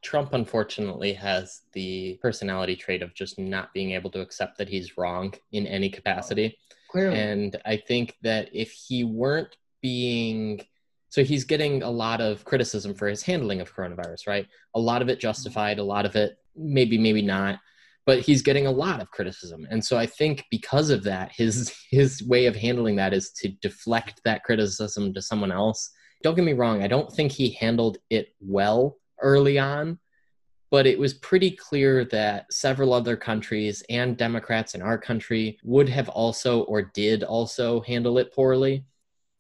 [0.04, 4.98] Trump unfortunately has the personality trait of just not being able to accept that he's
[4.98, 6.58] wrong in any capacity.
[6.90, 7.18] Clearly.
[7.18, 10.66] And I think that if he weren't being
[11.10, 14.48] so he's getting a lot of criticism for his handling of coronavirus, right?
[14.76, 17.60] A lot of it justified, a lot of it maybe maybe not,
[18.06, 19.68] but he's getting a lot of criticism.
[19.70, 23.50] And so I think because of that, his his way of handling that is to
[23.62, 25.92] deflect that criticism to someone else.
[26.24, 30.00] Don't get me wrong, I don't think he handled it well early on,
[30.70, 35.90] but it was pretty clear that several other countries and Democrats in our country would
[35.90, 38.86] have also or did also handle it poorly.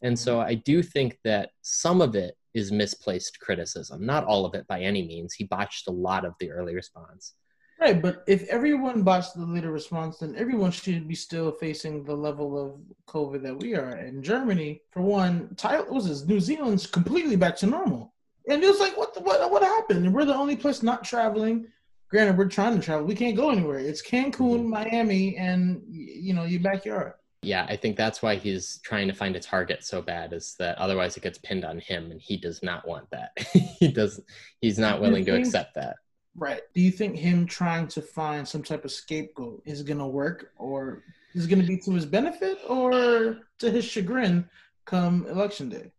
[0.01, 4.55] And so I do think that some of it is misplaced criticism, not all of
[4.55, 5.33] it by any means.
[5.33, 7.33] He botched a lot of the early response.
[7.81, 12.13] Right, but if everyone botched the later response, then everyone should be still facing the
[12.13, 13.97] level of COVID that we are.
[13.97, 18.13] In Germany, for one, Thailand was this, New Zealand's completely back to normal.
[18.47, 20.05] And it was like, what the, what what happened?
[20.05, 21.69] And we're the only place not traveling.
[22.09, 23.03] Granted, we're trying to travel.
[23.03, 23.79] We can't go anywhere.
[23.79, 24.69] It's Cancun, mm-hmm.
[24.69, 27.13] Miami, and you know your backyard.
[27.41, 30.77] Yeah, I think that's why he's trying to find a target so bad is that
[30.77, 33.31] otherwise it gets pinned on him, and he does not want that.
[33.79, 34.21] he does.
[34.59, 35.95] He's not willing to accept that.
[36.35, 36.61] Right.
[36.73, 40.51] Do you think him trying to find some type of scapegoat is going to work,
[40.57, 41.03] or
[41.35, 44.49] is going to be to his benefit, or to his chagrin
[44.85, 45.91] come election day?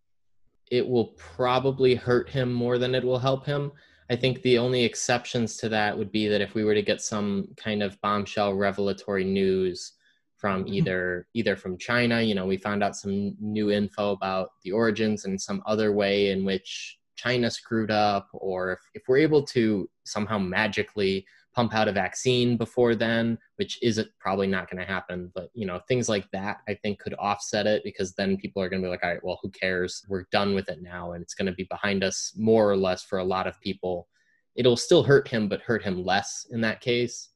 [0.72, 3.70] it will probably hurt him more than it will help him.
[4.08, 7.02] I think the only exceptions to that would be that if we were to get
[7.02, 9.92] some kind of bombshell revelatory news
[10.38, 10.72] from mm-hmm.
[10.72, 15.26] either either from China, you know, we found out some new info about the origins
[15.26, 19.88] and some other way in which China screwed up, or if, if we're able to
[20.04, 25.30] somehow magically pump out a vaccine before then, which is probably not going to happen.
[25.34, 28.68] But you know, things like that I think could offset it because then people are
[28.68, 30.04] going to be like, all right, well, who cares?
[30.08, 33.02] We're done with it now, and it's going to be behind us more or less
[33.02, 34.08] for a lot of people.
[34.54, 37.30] It'll still hurt him, but hurt him less in that case.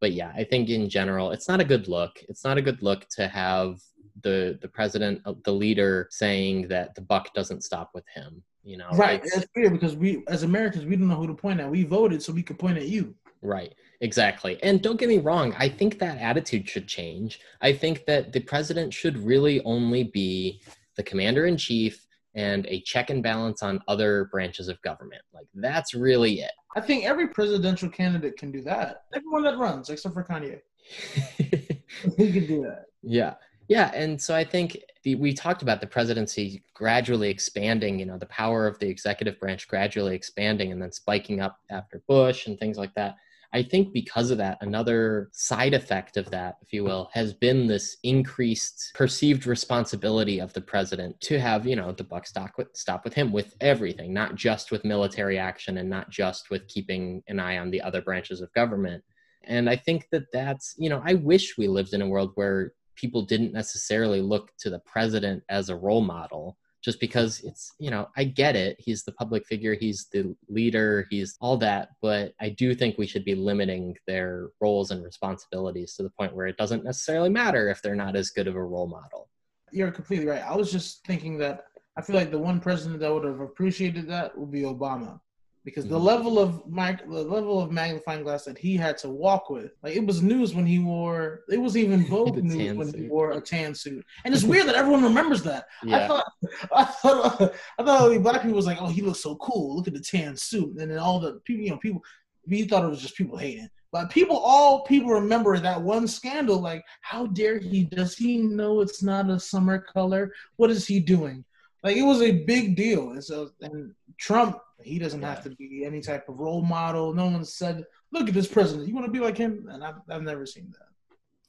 [0.00, 2.18] But yeah, I think in general, it's not a good look.
[2.28, 3.80] It's not a good look to have
[4.22, 8.42] the the president, uh, the leader, saying that the buck doesn't stop with him.
[8.64, 9.22] You know, right?
[9.34, 11.70] That's weird because we, as Americans, we don't know who to point at.
[11.70, 13.14] We voted so we could point at you.
[13.42, 13.74] Right.
[14.00, 14.62] Exactly.
[14.62, 17.40] And don't get me wrong, I think that attitude should change.
[17.60, 20.60] I think that the president should really only be
[20.96, 25.22] the commander in chief and a check and balance on other branches of government.
[25.34, 26.52] Like that's really it.
[26.76, 29.04] I think every presidential candidate can do that.
[29.14, 30.60] Everyone that runs, except for Kanye.
[31.36, 32.84] he can do that.
[33.02, 33.34] Yeah.
[33.68, 38.18] Yeah, and so I think the, we talked about the presidency gradually expanding, you know,
[38.18, 42.58] the power of the executive branch gradually expanding and then spiking up after Bush and
[42.58, 43.16] things like that.
[43.54, 47.66] I think because of that, another side effect of that, if you will, has been
[47.66, 52.68] this increased perceived responsibility of the president to have, you know, the buck stop with,
[52.72, 57.22] stop with him with everything, not just with military action and not just with keeping
[57.28, 59.04] an eye on the other branches of government.
[59.44, 62.72] And I think that that's, you know, I wish we lived in a world where
[62.96, 67.90] people didn't necessarily look to the president as a role model just because it's you
[67.90, 68.76] know i get it.
[68.78, 69.74] He's the public figure.
[69.74, 71.06] He's the leader.
[71.10, 71.90] He's all that.
[72.00, 76.34] But i do think we should be limiting their roles and responsibilities to the point
[76.34, 79.28] where it doesn't necessarily matter if they're not as good of a role model.
[79.70, 80.42] You're completely right.
[80.42, 81.64] I was just thinking that
[81.96, 85.20] i feel like the one president that would have appreciated that would be obama
[85.64, 86.04] because the mm-hmm.
[86.04, 89.94] level of mag- the level of magnifying glass that he had to walk with, like
[89.94, 91.42] it was news when he wore.
[91.48, 93.00] It was even both news when suit.
[93.00, 95.66] he wore a tan suit, and it's weird that everyone remembers that.
[95.84, 95.96] Yeah.
[96.04, 96.32] I thought,
[96.72, 99.76] I thought, I thought black people was like, oh, he looks so cool.
[99.76, 102.02] Look at the tan suit, and then all the people, you know, people.
[102.44, 106.58] We thought it was just people hating, but people, all people remember that one scandal.
[106.58, 107.84] Like, how dare he?
[107.84, 110.32] Does he know it's not a summer color?
[110.56, 111.44] What is he doing?
[111.82, 115.84] Like, it was a big deal, and so and Trump he doesn't have to be
[115.84, 117.12] any type of role model.
[117.12, 118.88] No one said, "Look at this president.
[118.88, 120.91] You want to be like him?" And I've, I've never seen that.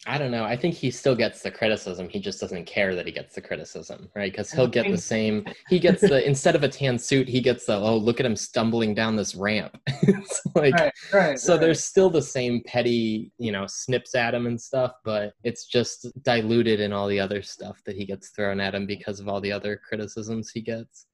[0.05, 0.43] I don't know.
[0.43, 2.09] I think he still gets the criticism.
[2.09, 4.29] He just doesn't care that he gets the criticism, right?
[4.29, 5.45] Because he'll get the same.
[5.69, 8.35] He gets the instead of a tan suit, he gets the oh look at him
[8.35, 9.79] stumbling down this ramp.
[9.87, 11.61] it's like right, right, so right.
[11.61, 16.07] there's still the same petty, you know, snips at him and stuff, but it's just
[16.23, 19.39] diluted in all the other stuff that he gets thrown at him because of all
[19.39, 21.05] the other criticisms he gets.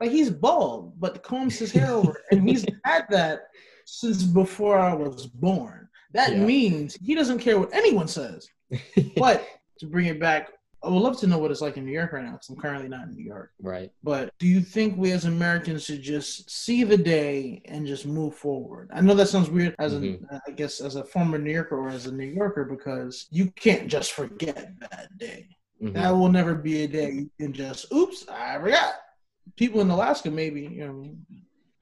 [0.00, 3.44] Like he's bald, but combs his hair over, and he's had that
[3.86, 5.88] since before I was born.
[6.14, 6.44] That yeah.
[6.44, 8.48] means he doesn't care what anyone says.
[9.16, 9.46] but
[9.80, 10.50] to bring it back,
[10.82, 12.56] I would love to know what it's like in New York right now because I'm
[12.56, 13.52] currently not in New York.
[13.60, 13.90] Right.
[14.02, 18.34] But do you think we as Americans should just see the day and just move
[18.34, 18.90] forward?
[18.92, 20.24] I know that sounds weird as mm-hmm.
[20.32, 23.50] a, I guess, as a former New Yorker or as a New Yorker because you
[23.52, 25.48] can't just forget that day.
[25.82, 25.94] Mm-hmm.
[25.94, 28.94] That will never be a day you can just, oops, I forgot.
[29.56, 31.16] People in Alaska, maybe, you know,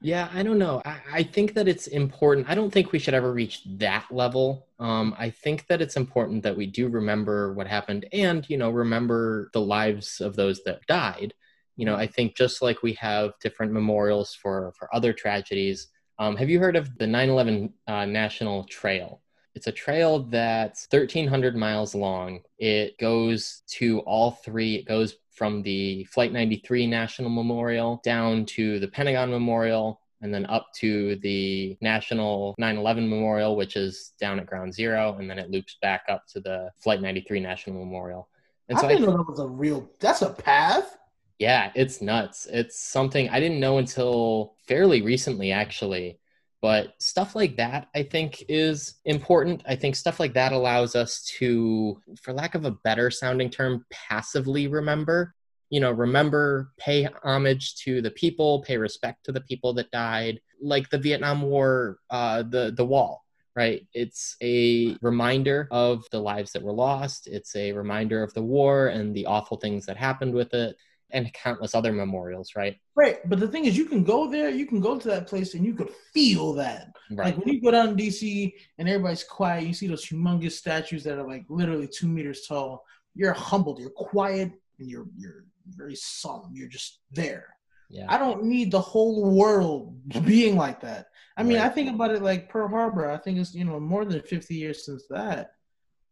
[0.03, 0.81] yeah, I don't know.
[0.83, 2.49] I, I, think that it's important.
[2.49, 4.67] I don't think we should ever reach that level.
[4.77, 8.69] Um, I think that it's important that we do remember what happened and, you know,
[8.69, 11.33] remember the lives of those that died.
[11.77, 15.87] You know, I think just like we have different memorials for, for other tragedies.
[16.19, 19.22] Um, have you heard of the 9 11 uh, National Trail?
[19.55, 22.41] It's a trail that's 1,300 miles long.
[22.57, 28.79] It goes to all three, it goes from the Flight 93 National Memorial down to
[28.79, 34.39] the Pentagon Memorial and then up to the National 9 11 Memorial, which is down
[34.39, 38.29] at Ground Zero, and then it loops back up to the Flight 93 National Memorial.
[38.69, 40.97] And so I didn't I, know that was a real, that's a path.
[41.39, 42.47] Yeah, it's nuts.
[42.49, 46.19] It's something I didn't know until fairly recently, actually.
[46.63, 49.61] But stuff like that, I think, is important.
[49.67, 53.85] I think stuff like that allows us to, for lack of a better sounding term,
[53.91, 55.35] passively remember.
[55.69, 60.39] You know, remember, pay homage to the people, pay respect to the people that died,
[60.61, 63.19] like the Vietnam War, uh, the the wall
[63.55, 63.85] right?
[63.93, 67.27] It's a reminder of the lives that were lost.
[67.27, 70.75] It's a reminder of the war and the awful things that happened with it
[71.11, 72.77] and countless other memorials, right?
[72.95, 73.27] Right.
[73.29, 75.65] But the thing is, you can go there, you can go to that place, and
[75.65, 76.87] you could feel that.
[77.11, 77.27] Right.
[77.27, 81.03] Like when you go down to DC and everybody's quiet, you see those humongous statues
[81.03, 82.83] that are like literally two meters tall.
[83.15, 86.51] You're humbled, you're quiet, and you're you're very solemn.
[86.55, 87.47] You're just there.
[87.89, 88.07] Yeah.
[88.09, 91.07] I don't need the whole world being like that.
[91.37, 91.65] I mean, right.
[91.65, 93.09] I think about it like Pearl Harbor.
[93.09, 95.51] I think it's you know more than 50 years since that.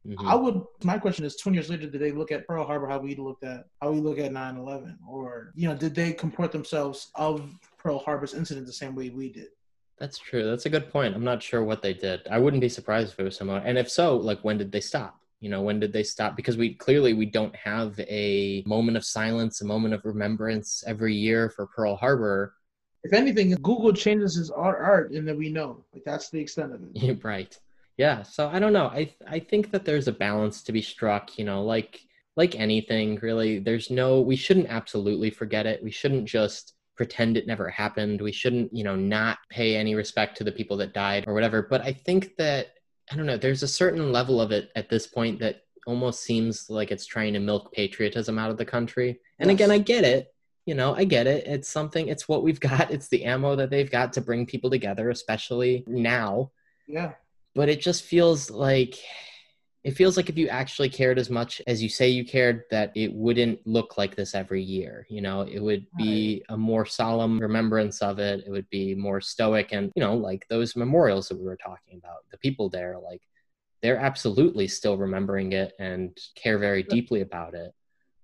[0.07, 0.27] Mm-hmm.
[0.27, 0.63] I would.
[0.83, 3.43] My question is: Twenty years later, did they look at Pearl Harbor how we looked
[3.43, 7.99] at how we look at 9/11, or you know, did they comport themselves of Pearl
[7.99, 9.49] Harbor's incident the same way we did?
[9.99, 10.49] That's true.
[10.49, 11.15] That's a good point.
[11.15, 12.21] I'm not sure what they did.
[12.31, 13.59] I wouldn't be surprised if it was similar.
[13.59, 15.19] And if so, like when did they stop?
[15.39, 16.35] You know, when did they stop?
[16.35, 21.13] Because we clearly we don't have a moment of silence, a moment of remembrance every
[21.13, 22.55] year for Pearl Harbor.
[23.03, 25.83] If anything, Google changes its art, art, and then we know.
[25.93, 27.19] Like that's the extent of it.
[27.23, 27.55] right
[27.97, 31.37] yeah so i don't know i i think that there's a balance to be struck
[31.37, 31.99] you know like
[32.35, 37.47] like anything really there's no we shouldn't absolutely forget it we shouldn't just pretend it
[37.47, 41.25] never happened we shouldn't you know not pay any respect to the people that died
[41.27, 42.67] or whatever but i think that
[43.11, 46.69] i don't know there's a certain level of it at this point that almost seems
[46.69, 49.19] like it's trying to milk patriotism out of the country.
[49.39, 49.55] And yes.
[49.55, 50.33] again i get it
[50.65, 53.69] you know i get it it's something it's what we've got it's the ammo that
[53.69, 56.51] they've got to bring people together especially now.
[56.87, 57.13] Yeah
[57.55, 58.97] but it just feels like
[59.83, 62.91] it feels like if you actually cared as much as you say you cared that
[62.95, 65.41] it wouldn't look like this every year you know?
[65.41, 68.43] It would be a more solemn remembrance of it.
[68.45, 71.97] It would be more stoic and you know like those memorials that we were talking
[71.97, 73.21] about the people there like
[73.81, 77.73] they're absolutely still remembering it and care very deeply about it.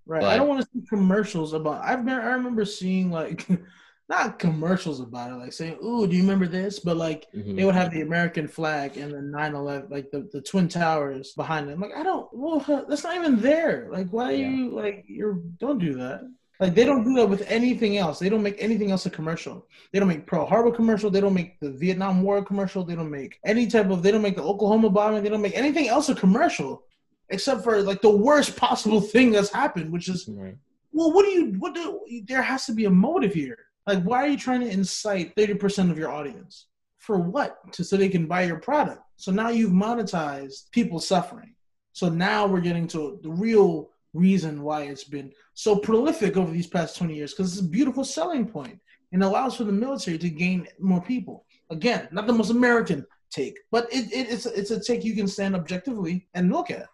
[0.06, 0.22] Right.
[0.22, 3.46] But, i don't want to see commercials about i've been i remember seeing like
[4.10, 7.56] not commercials about it, like saying, "Ooh, do you remember this?" But like mm-hmm.
[7.56, 11.68] they would have the American flag and the 9/11, like the, the twin towers behind
[11.68, 11.82] them.
[11.82, 13.88] Like I don't, well, that's not even there.
[13.92, 14.50] Like why yeah.
[14.50, 16.22] you like you're don't do that.
[16.60, 18.18] Like they don't do that with anything else.
[18.18, 19.68] They don't make anything else a commercial.
[19.92, 21.12] They don't make Pearl Harbor commercial.
[21.12, 22.84] They don't make the Vietnam War commercial.
[22.84, 24.04] They don't make any type of.
[24.04, 25.22] They don't make the Oklahoma bombing.
[25.22, 26.84] They don't make anything else a commercial,
[27.30, 30.56] except for like the worst possible thing that's happened, which is, right.
[30.94, 31.46] well, what do you?
[31.60, 32.00] What do?
[32.26, 35.90] There has to be a motive here like, why are you trying to incite 30%
[35.90, 36.68] of your audience?
[37.00, 37.58] For what?
[37.74, 39.02] To, so they can buy your product.
[39.16, 41.56] So now you've monetized people suffering.
[41.94, 46.68] So now we're getting to the real reason why it's been so prolific over these
[46.68, 48.80] past 20 years because it's a beautiful selling point
[49.14, 51.46] and allows for the military to gain more people.
[51.70, 55.28] Again, not the most American take, but it, it, it's, it's a take you can
[55.28, 56.88] stand objectively and look at.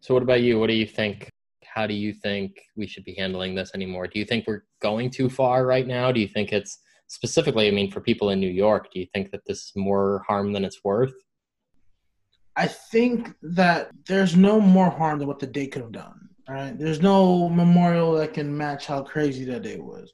[0.00, 0.58] So, what about you?
[0.58, 1.30] What do you think
[1.74, 4.06] how do you think we should be handling this anymore?
[4.06, 6.12] Do you think we're going too far right now?
[6.12, 9.32] Do you think it's specifically, I mean, for people in New York, do you think
[9.32, 11.14] that this is more harm than it's worth?
[12.56, 16.28] I think that there's no more harm than what the day could have done.
[16.48, 16.78] Right?
[16.78, 20.12] There's no memorial that can match how crazy that day was.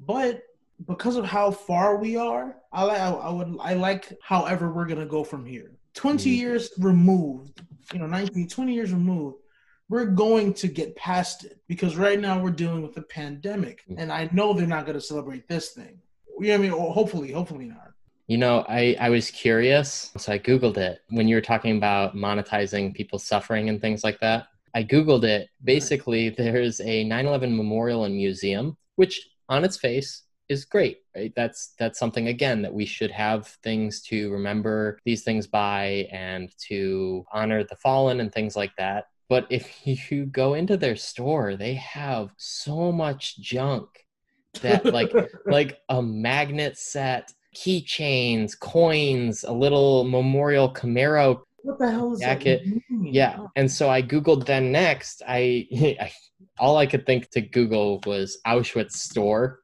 [0.00, 0.42] But
[0.88, 4.86] because of how far we are, I like I, I would I like however we're
[4.86, 5.72] gonna go from here.
[5.94, 6.40] 20 mm-hmm.
[6.40, 7.60] years removed,
[7.92, 9.36] you know, 19, 20 years removed,
[9.90, 13.82] we're going to get past it because right now we're dealing with a pandemic.
[13.82, 13.98] Mm-hmm.
[13.98, 15.98] And I know they're not gonna celebrate this thing.
[16.38, 16.70] You know I mean?
[16.70, 17.90] hopefully, hopefully not.
[18.28, 22.14] You know, I, I was curious, so I Googled it when you were talking about
[22.14, 24.46] monetizing people's suffering and things like that.
[24.72, 25.48] I Googled it.
[25.64, 31.32] Basically, there's a 9 11 memorial and museum, which on its face is great, right?
[31.34, 36.50] That's that's something again that we should have things to remember these things by and
[36.68, 39.06] to honor the fallen and things like that.
[39.30, 43.88] But if you go into their store, they have so much junk
[44.60, 45.12] that like
[45.46, 52.62] like a magnet set keychains, coins, a little memorial Camaro what the hell is jacket.
[52.64, 53.50] That yeah, oh.
[53.56, 54.46] and so I googled.
[54.46, 55.66] Then next, I,
[56.00, 56.12] I
[56.58, 59.60] all I could think to Google was Auschwitz store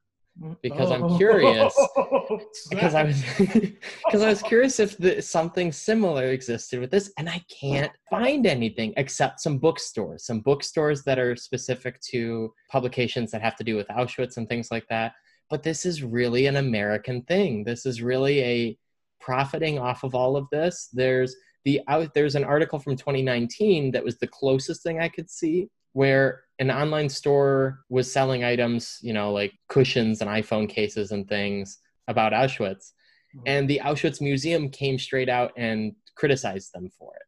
[0.63, 0.95] because oh.
[0.95, 1.75] I'm curious.
[2.71, 7.29] because I was because I was curious if the, something similar existed with this, and
[7.29, 13.43] I can't find anything except some bookstores, some bookstores that are specific to publications that
[13.43, 15.13] have to do with Auschwitz and things like that
[15.49, 17.65] but this is really an American thing.
[17.65, 18.79] This is really a
[19.21, 20.89] profiting off of all of this.
[20.93, 25.29] There's the out there's an article from 2019 that was the closest thing I could
[25.31, 31.13] see where an online store was selling items, you know, like cushions and iPhone cases
[31.13, 31.79] and things
[32.09, 32.93] about Auschwitz.
[33.35, 33.41] Mm-hmm.
[33.47, 37.23] And the Auschwitz Museum came straight out and criticized them for it.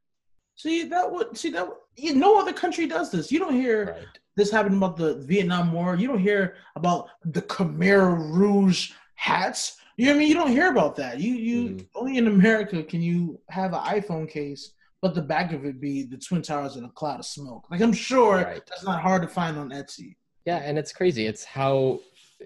[0.56, 1.68] See that would see that
[1.98, 3.30] no other country does this.
[3.30, 5.96] You don't hear right this happened about the Vietnam War.
[5.96, 9.78] You don't hear about the Khmer Rouge hats.
[9.96, 10.28] You know what I mean?
[10.28, 11.18] You don't hear about that.
[11.18, 11.86] You you mm-hmm.
[11.96, 14.70] only in America can you have an iPhone case,
[15.00, 17.66] but the back of it be the Twin Towers in a cloud of smoke.
[17.70, 18.62] Like I'm sure right.
[18.66, 20.16] that's not hard to find on Etsy.
[20.44, 21.26] Yeah, and it's crazy.
[21.26, 22.00] It's how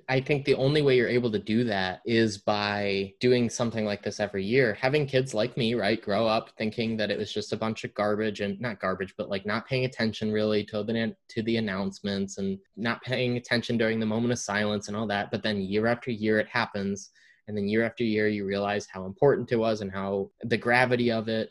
[0.09, 4.03] I think the only way you're able to do that is by doing something like
[4.03, 4.75] this every year.
[4.81, 7.93] Having kids like me, right, grow up thinking that it was just a bunch of
[7.95, 12.39] garbage and not garbage, but like not paying attention really to the to the announcements
[12.39, 15.31] and not paying attention during the moment of silence and all that.
[15.31, 17.11] But then year after year it happens,
[17.47, 21.13] and then year after year you realize how important it was and how the gravity
[21.13, 21.51] of it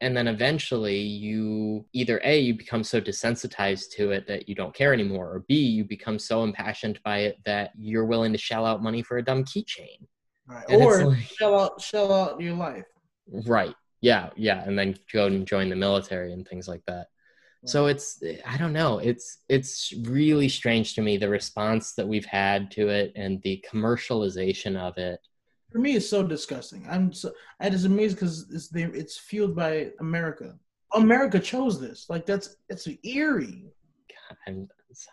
[0.00, 4.74] and then eventually you either a you become so desensitized to it that you don't
[4.74, 8.64] care anymore or b you become so impassioned by it that you're willing to shell
[8.64, 10.06] out money for a dumb keychain.
[10.46, 10.64] Right.
[10.68, 12.84] or like, shell out shell out your life.
[13.46, 13.74] Right.
[14.00, 14.64] Yeah yeah.
[14.64, 17.08] And then go and join the military and things like that.
[17.66, 18.98] So it's i don't know.
[18.98, 23.62] It's it's really strange to me the response that we've had to it and the
[23.70, 25.20] commercialization of it
[25.70, 26.86] for me it's so disgusting.
[26.88, 30.54] I'm so it is amazing because it's the it's fueled by America.
[30.94, 32.06] America chose this.
[32.08, 33.66] Like that's it's eerie.
[34.08, 34.68] God, I'm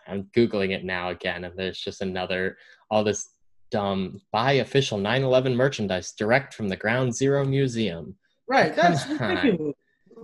[0.08, 2.58] I'm googling it now again, and there's just another
[2.90, 3.30] all this
[3.70, 8.16] dumb buy official 9/11 merchandise direct from the Ground Zero Museum.
[8.48, 9.76] Right, that's ridiculous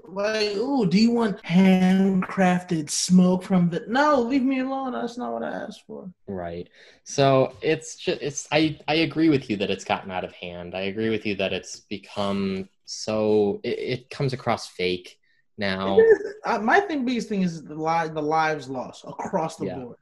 [0.04, 3.84] like, oh, do you want handcrafted smoke from the?
[3.88, 4.94] No, leave me alone.
[4.94, 6.12] That's not what I asked for.
[6.28, 6.68] Right.
[7.04, 10.76] So it's just it's I I agree with you that it's gotten out of hand.
[10.76, 15.18] I agree with you that it's become so it, it comes across fake
[15.58, 16.00] now.
[16.46, 19.76] Uh, my thing, biggest thing is the li- the lives lost across the yeah.
[19.76, 19.98] board.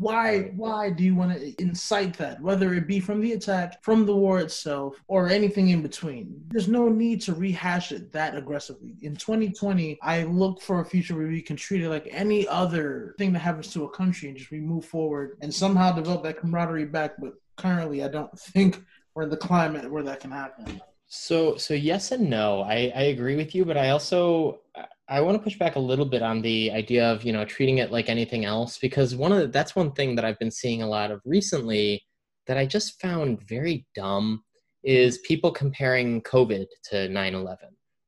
[0.00, 2.40] Why why do you want to incite that?
[2.40, 6.42] Whether it be from the attack, from the war itself, or anything in between.
[6.48, 8.96] There's no need to rehash it that aggressively.
[9.02, 13.14] In 2020, I look for a future where we can treat it like any other
[13.18, 16.38] thing that happens to a country and just we move forward and somehow develop that
[16.38, 17.12] camaraderie back.
[17.18, 18.82] But currently I don't think
[19.14, 20.80] we're in the climate where that can happen.
[21.12, 22.62] So so yes and no.
[22.62, 24.60] I, I agree with you, but I also
[25.08, 27.78] I want to push back a little bit on the idea of you know treating
[27.78, 30.82] it like anything else because one of the, that's one thing that I've been seeing
[30.82, 32.06] a lot of recently
[32.46, 34.44] that I just found very dumb
[34.84, 35.26] is mm-hmm.
[35.26, 37.56] people comparing COVID to 9/11.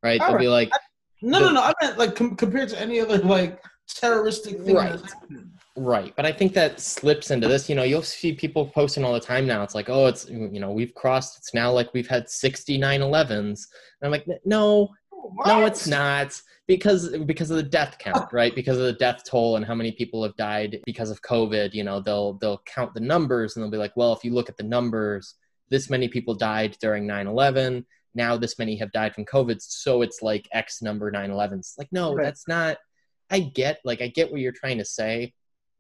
[0.05, 0.21] Right?
[0.21, 0.41] All They'll right.
[0.43, 0.71] be like,
[1.23, 1.61] no, the, no, no.
[1.61, 4.77] I meant like com- compared to any other like terroristic thing.
[4.77, 5.01] Right.
[5.77, 6.13] Right.
[6.17, 7.69] But I think that slips into this.
[7.69, 9.63] You know, you'll see people posting all the time now.
[9.63, 13.31] It's like, oh, it's, you know, we've crossed, it's now like we've had 69 11s.
[13.39, 13.57] And
[14.03, 15.47] I'm like, no, what?
[15.47, 19.57] no, it's not because because of the death count right because of the death toll
[19.57, 23.01] and how many people have died because of covid you know they'll they'll count the
[23.01, 25.35] numbers and they'll be like well if you look at the numbers
[25.71, 30.23] this many people died during 9-11 now this many have died from covid so it's
[30.23, 32.25] like x number 9-11s like no right.
[32.25, 32.77] that's not
[33.31, 35.33] i get like i get what you're trying to say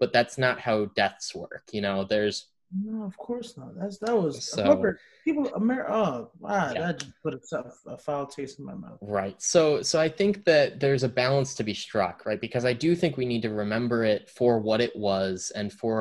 [0.02, 2.36] but that's not how deaths work you know there's
[2.74, 3.70] No, of course not.
[3.78, 4.94] That's that was So-
[5.26, 5.46] people.
[5.62, 5.92] America.
[5.92, 6.80] Oh, wow, Yeah.
[6.86, 8.98] that just put a, a foul taste in my mouth.
[9.20, 9.36] Right.
[9.54, 12.40] So so I think that there's a balance to be struck, right?
[12.46, 15.98] Because I do think we need to remember it for what it was and for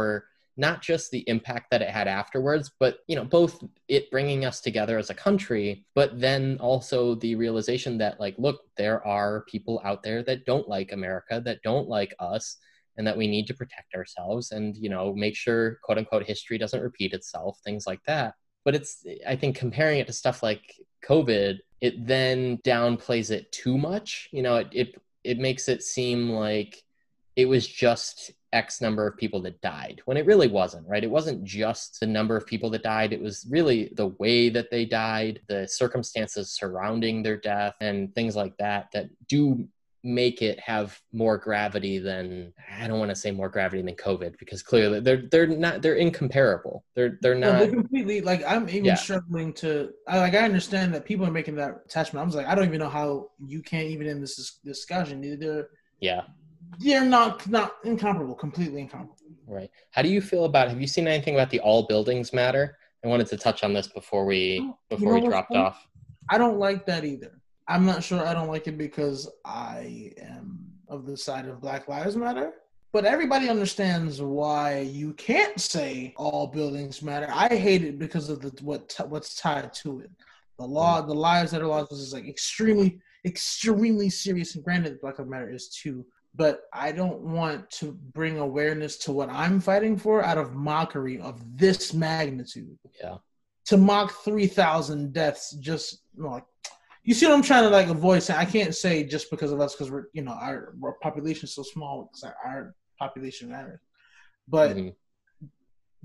[0.65, 3.53] not just the impact that it had afterwards, but you know, both
[3.95, 5.67] it bringing us together as a country,
[5.99, 10.67] but then also the realization that like look, there are people out there that don't
[10.75, 12.57] like America, that don't like us,
[13.01, 16.59] and that we need to protect ourselves and you know, make sure quote unquote history
[16.59, 18.35] doesn't repeat itself, things like that.
[18.63, 20.61] But it's i think comparing it to stuff like
[21.03, 24.29] covid it then downplays it too much.
[24.31, 26.83] You know it it, it makes it seem like
[27.35, 31.03] it was just x number of people that died when it really wasn't right?
[31.03, 33.13] It wasn't just the number of people that died.
[33.13, 38.35] It was really the way that they died the circumstances surrounding their death and things
[38.35, 39.67] like that that do
[40.03, 44.37] make it have more gravity than I don't want to say more gravity than COVID
[44.39, 46.83] because clearly they're they're not they're incomparable.
[46.95, 48.95] They're they're No, not they're completely like I'm even Yeah.
[48.95, 49.91] struggling to.
[50.07, 52.21] I like I understand that people are making that attachment.
[52.21, 55.21] I was like, I don't even know how you can't even in this discussion.
[55.39, 55.67] They're
[55.99, 56.21] yeah,
[56.79, 58.35] they're not not incomparable.
[58.35, 59.17] Completely incomparable.
[59.47, 59.69] right.
[59.91, 62.77] How do you feel about have you seen anything about the all buildings matter?
[63.03, 65.63] I wanted to touch on this before we Oh, you before know we dropped funny?
[65.65, 65.87] off.
[66.29, 67.40] I don't like that either.
[67.67, 71.87] I'm not sure I don't like it because I am of the side of Black
[71.87, 72.53] Lives Matter.
[72.93, 77.27] But everybody understands why you can't say all buildings matter.
[77.31, 80.11] I hate it because of the what t- what's tied to it.
[80.59, 81.07] The law, mm-hmm.
[81.07, 84.55] the lives that are lost is like extremely, extremely serious.
[84.55, 86.05] And granted, Black Lives Matter is too.
[86.35, 91.19] But I don't want to bring awareness to what I'm fighting for out of mockery
[91.19, 93.17] of this magnitude Yeah.
[93.65, 96.45] to mock 3,000 deaths just you know, like
[97.03, 99.59] you see what I'm trying to like avoid saying I can't say just because of
[99.59, 103.49] us because we're you know our, our population is so small because our, our population
[103.49, 103.79] matters
[104.47, 104.95] but Mhm.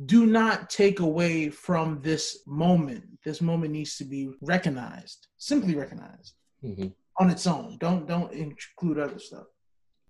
[0.04, 6.34] do not take away from this moment this moment needs to be recognized simply recognized
[6.64, 6.92] Mhm.
[7.18, 9.46] on its own don't don't include other stuff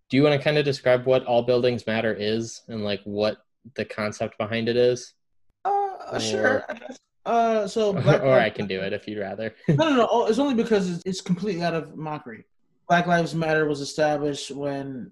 [0.08, 3.38] Do you want to kind of describe what all buildings matter is and like what
[3.74, 5.14] the concept behind it is?
[5.64, 6.64] uh sure
[7.26, 9.54] uh so Or, Black or I can do it if you'd rather.
[9.68, 10.08] no, no, no.
[10.10, 12.44] oh, It's only because it's, it's completely out of mockery.
[12.88, 15.10] Black Lives Matter was established when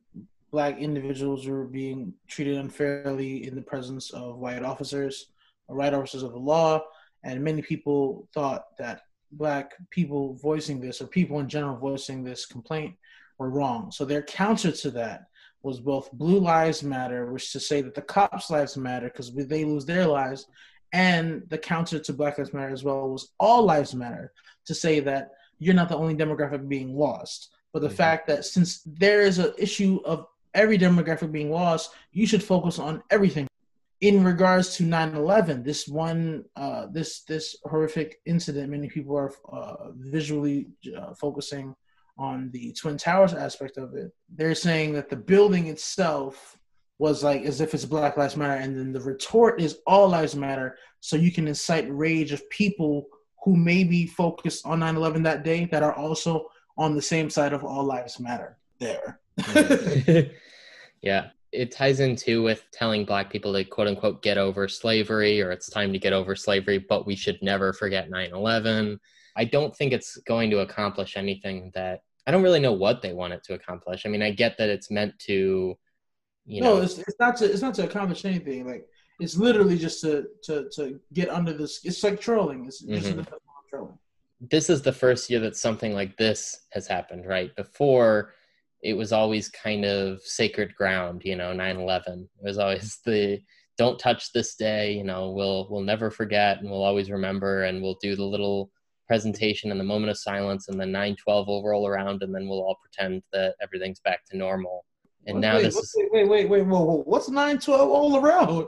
[0.52, 5.32] black individuals were being treated unfairly in the presence of white officers,
[5.66, 6.80] or white officers of the law,
[7.24, 9.02] and many people thought that
[9.32, 12.94] black people voicing this, or people in general voicing this complaint,
[13.38, 13.90] were wrong.
[13.90, 15.24] So their counter to that
[15.64, 19.64] was both Blue Lives Matter, which to say that the cops' lives matter because they
[19.64, 20.46] lose their lives,
[20.94, 24.32] and the counter to Black Lives Matter as well was All Lives Matter
[24.66, 27.96] to say that you're not the only demographic being lost, but the Mhm.
[28.02, 32.78] fact that since there is an issue of every demographic being lost, you should focus
[32.78, 33.48] on everything.
[34.00, 39.90] In regards to 9/11, this one, uh, this this horrific incident, many people are uh,
[39.96, 41.74] visually uh, focusing
[42.16, 44.12] on the Twin Towers aspect of it.
[44.28, 46.56] They're saying that the building itself
[46.98, 50.36] was like as if it's Black Lives Matter, and then the retort is All Lives
[50.36, 53.06] Matter, so you can incite rage of people
[53.44, 57.52] who may be focused on 9/11 that day that are also on the same side
[57.52, 58.58] of All Lives Matter.
[58.78, 59.20] There.
[61.02, 61.30] yeah.
[61.52, 65.70] It ties into with telling black people to quote unquote get over slavery or it's
[65.70, 68.98] time to get over slavery, but we should never forget 9 11.
[69.36, 73.12] I don't think it's going to accomplish anything that I don't really know what they
[73.12, 74.06] want it to accomplish.
[74.06, 75.76] I mean, I get that it's meant to,
[76.46, 78.66] you no, know, it's, it's not to it's not to accomplish anything.
[78.66, 78.86] Like
[79.20, 81.80] it's literally just to to to get under this.
[81.84, 82.66] It's like trolling.
[82.66, 83.18] It's just Mhm.
[83.18, 83.26] an
[83.70, 83.98] trolling.
[84.40, 87.54] this is the first year that something like this has happened, right?
[87.56, 88.34] Before
[88.82, 92.24] it was always kind of sacred ground, you know, 9/11.
[92.24, 93.40] It was always the
[93.76, 97.82] don't touch this day, you know, we'll we'll never forget and we'll always remember and
[97.82, 98.70] we'll do the little
[99.06, 102.60] presentation and the moment of silence and then 9/12 will roll around and then we'll
[102.60, 104.84] all pretend that everything's back to normal.
[105.26, 107.02] And now wait, this wait, is wait, wait, wait, whoa, whoa.
[107.04, 108.66] What's 912 all around?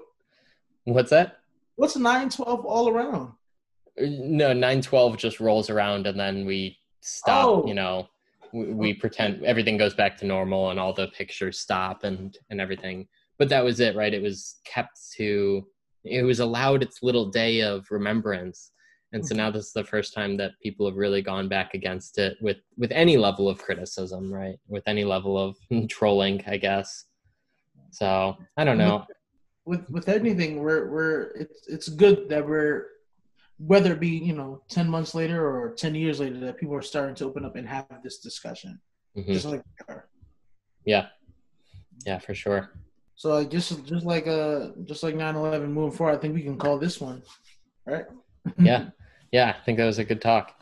[0.84, 1.38] what's that?
[1.76, 3.32] What's 912 all around?
[4.00, 7.66] Uh, no, 912 just rolls around and then we stop, Oh.
[7.66, 8.08] you know,
[8.52, 12.60] we, we pretend everything goes back to normal and all the pictures stop and and
[12.60, 13.08] everything.
[13.38, 14.14] But that was it, right?
[14.14, 15.66] It was kept to
[16.04, 18.70] it was allowed its little day of remembrance.
[19.12, 22.18] And so now this is the first time that people have really gone back against
[22.18, 24.58] it with with any level of criticism, right?
[24.68, 25.56] With any level of
[25.88, 27.04] trolling, I guess.
[27.90, 29.06] So, I don't know.
[29.64, 32.86] with with anything we're we're it's it's good that we're
[33.58, 36.82] whether it be you know 10 months later or 10 years later that people are
[36.82, 38.78] starting to open up and have this discussion
[39.16, 39.32] Mhm.
[39.32, 39.62] just like.
[40.84, 41.06] Yeah.
[42.04, 42.70] Yeah, for sure.
[43.14, 46.58] So like just just like uh just like 9-11 moving forward, I think we can
[46.58, 47.22] call this one,
[47.86, 48.04] right?
[48.58, 48.90] Yeah,
[49.32, 49.54] yeah.
[49.58, 50.52] I think that was a good talk.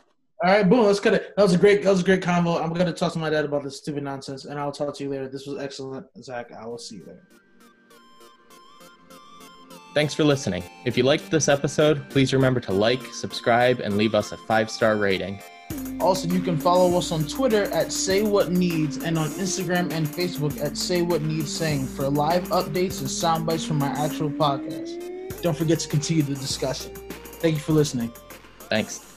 [0.43, 0.85] All right, boom.
[0.85, 1.33] Let's cut it.
[1.37, 1.83] That was a great.
[1.83, 2.61] That was a great convo.
[2.61, 5.09] I'm gonna talk to my dad about this stupid nonsense, and I'll talk to you
[5.09, 5.27] later.
[5.27, 6.51] This was excellent, Zach.
[6.51, 7.23] I will see you later.
[9.95, 10.61] Thanks for listening.
[10.83, 14.69] If you liked this episode, please remember to like, subscribe, and leave us a five
[14.69, 15.41] star rating.
[16.01, 20.05] Also, you can follow us on Twitter at Say What Needs and on Instagram and
[20.05, 24.29] Facebook at Say What Needs Saying for live updates and sound bites from our actual
[24.29, 25.41] podcast.
[25.41, 27.04] Don't forget to continue the discussion.
[27.39, 28.11] Thank you for listening.
[28.69, 29.14] Thanks.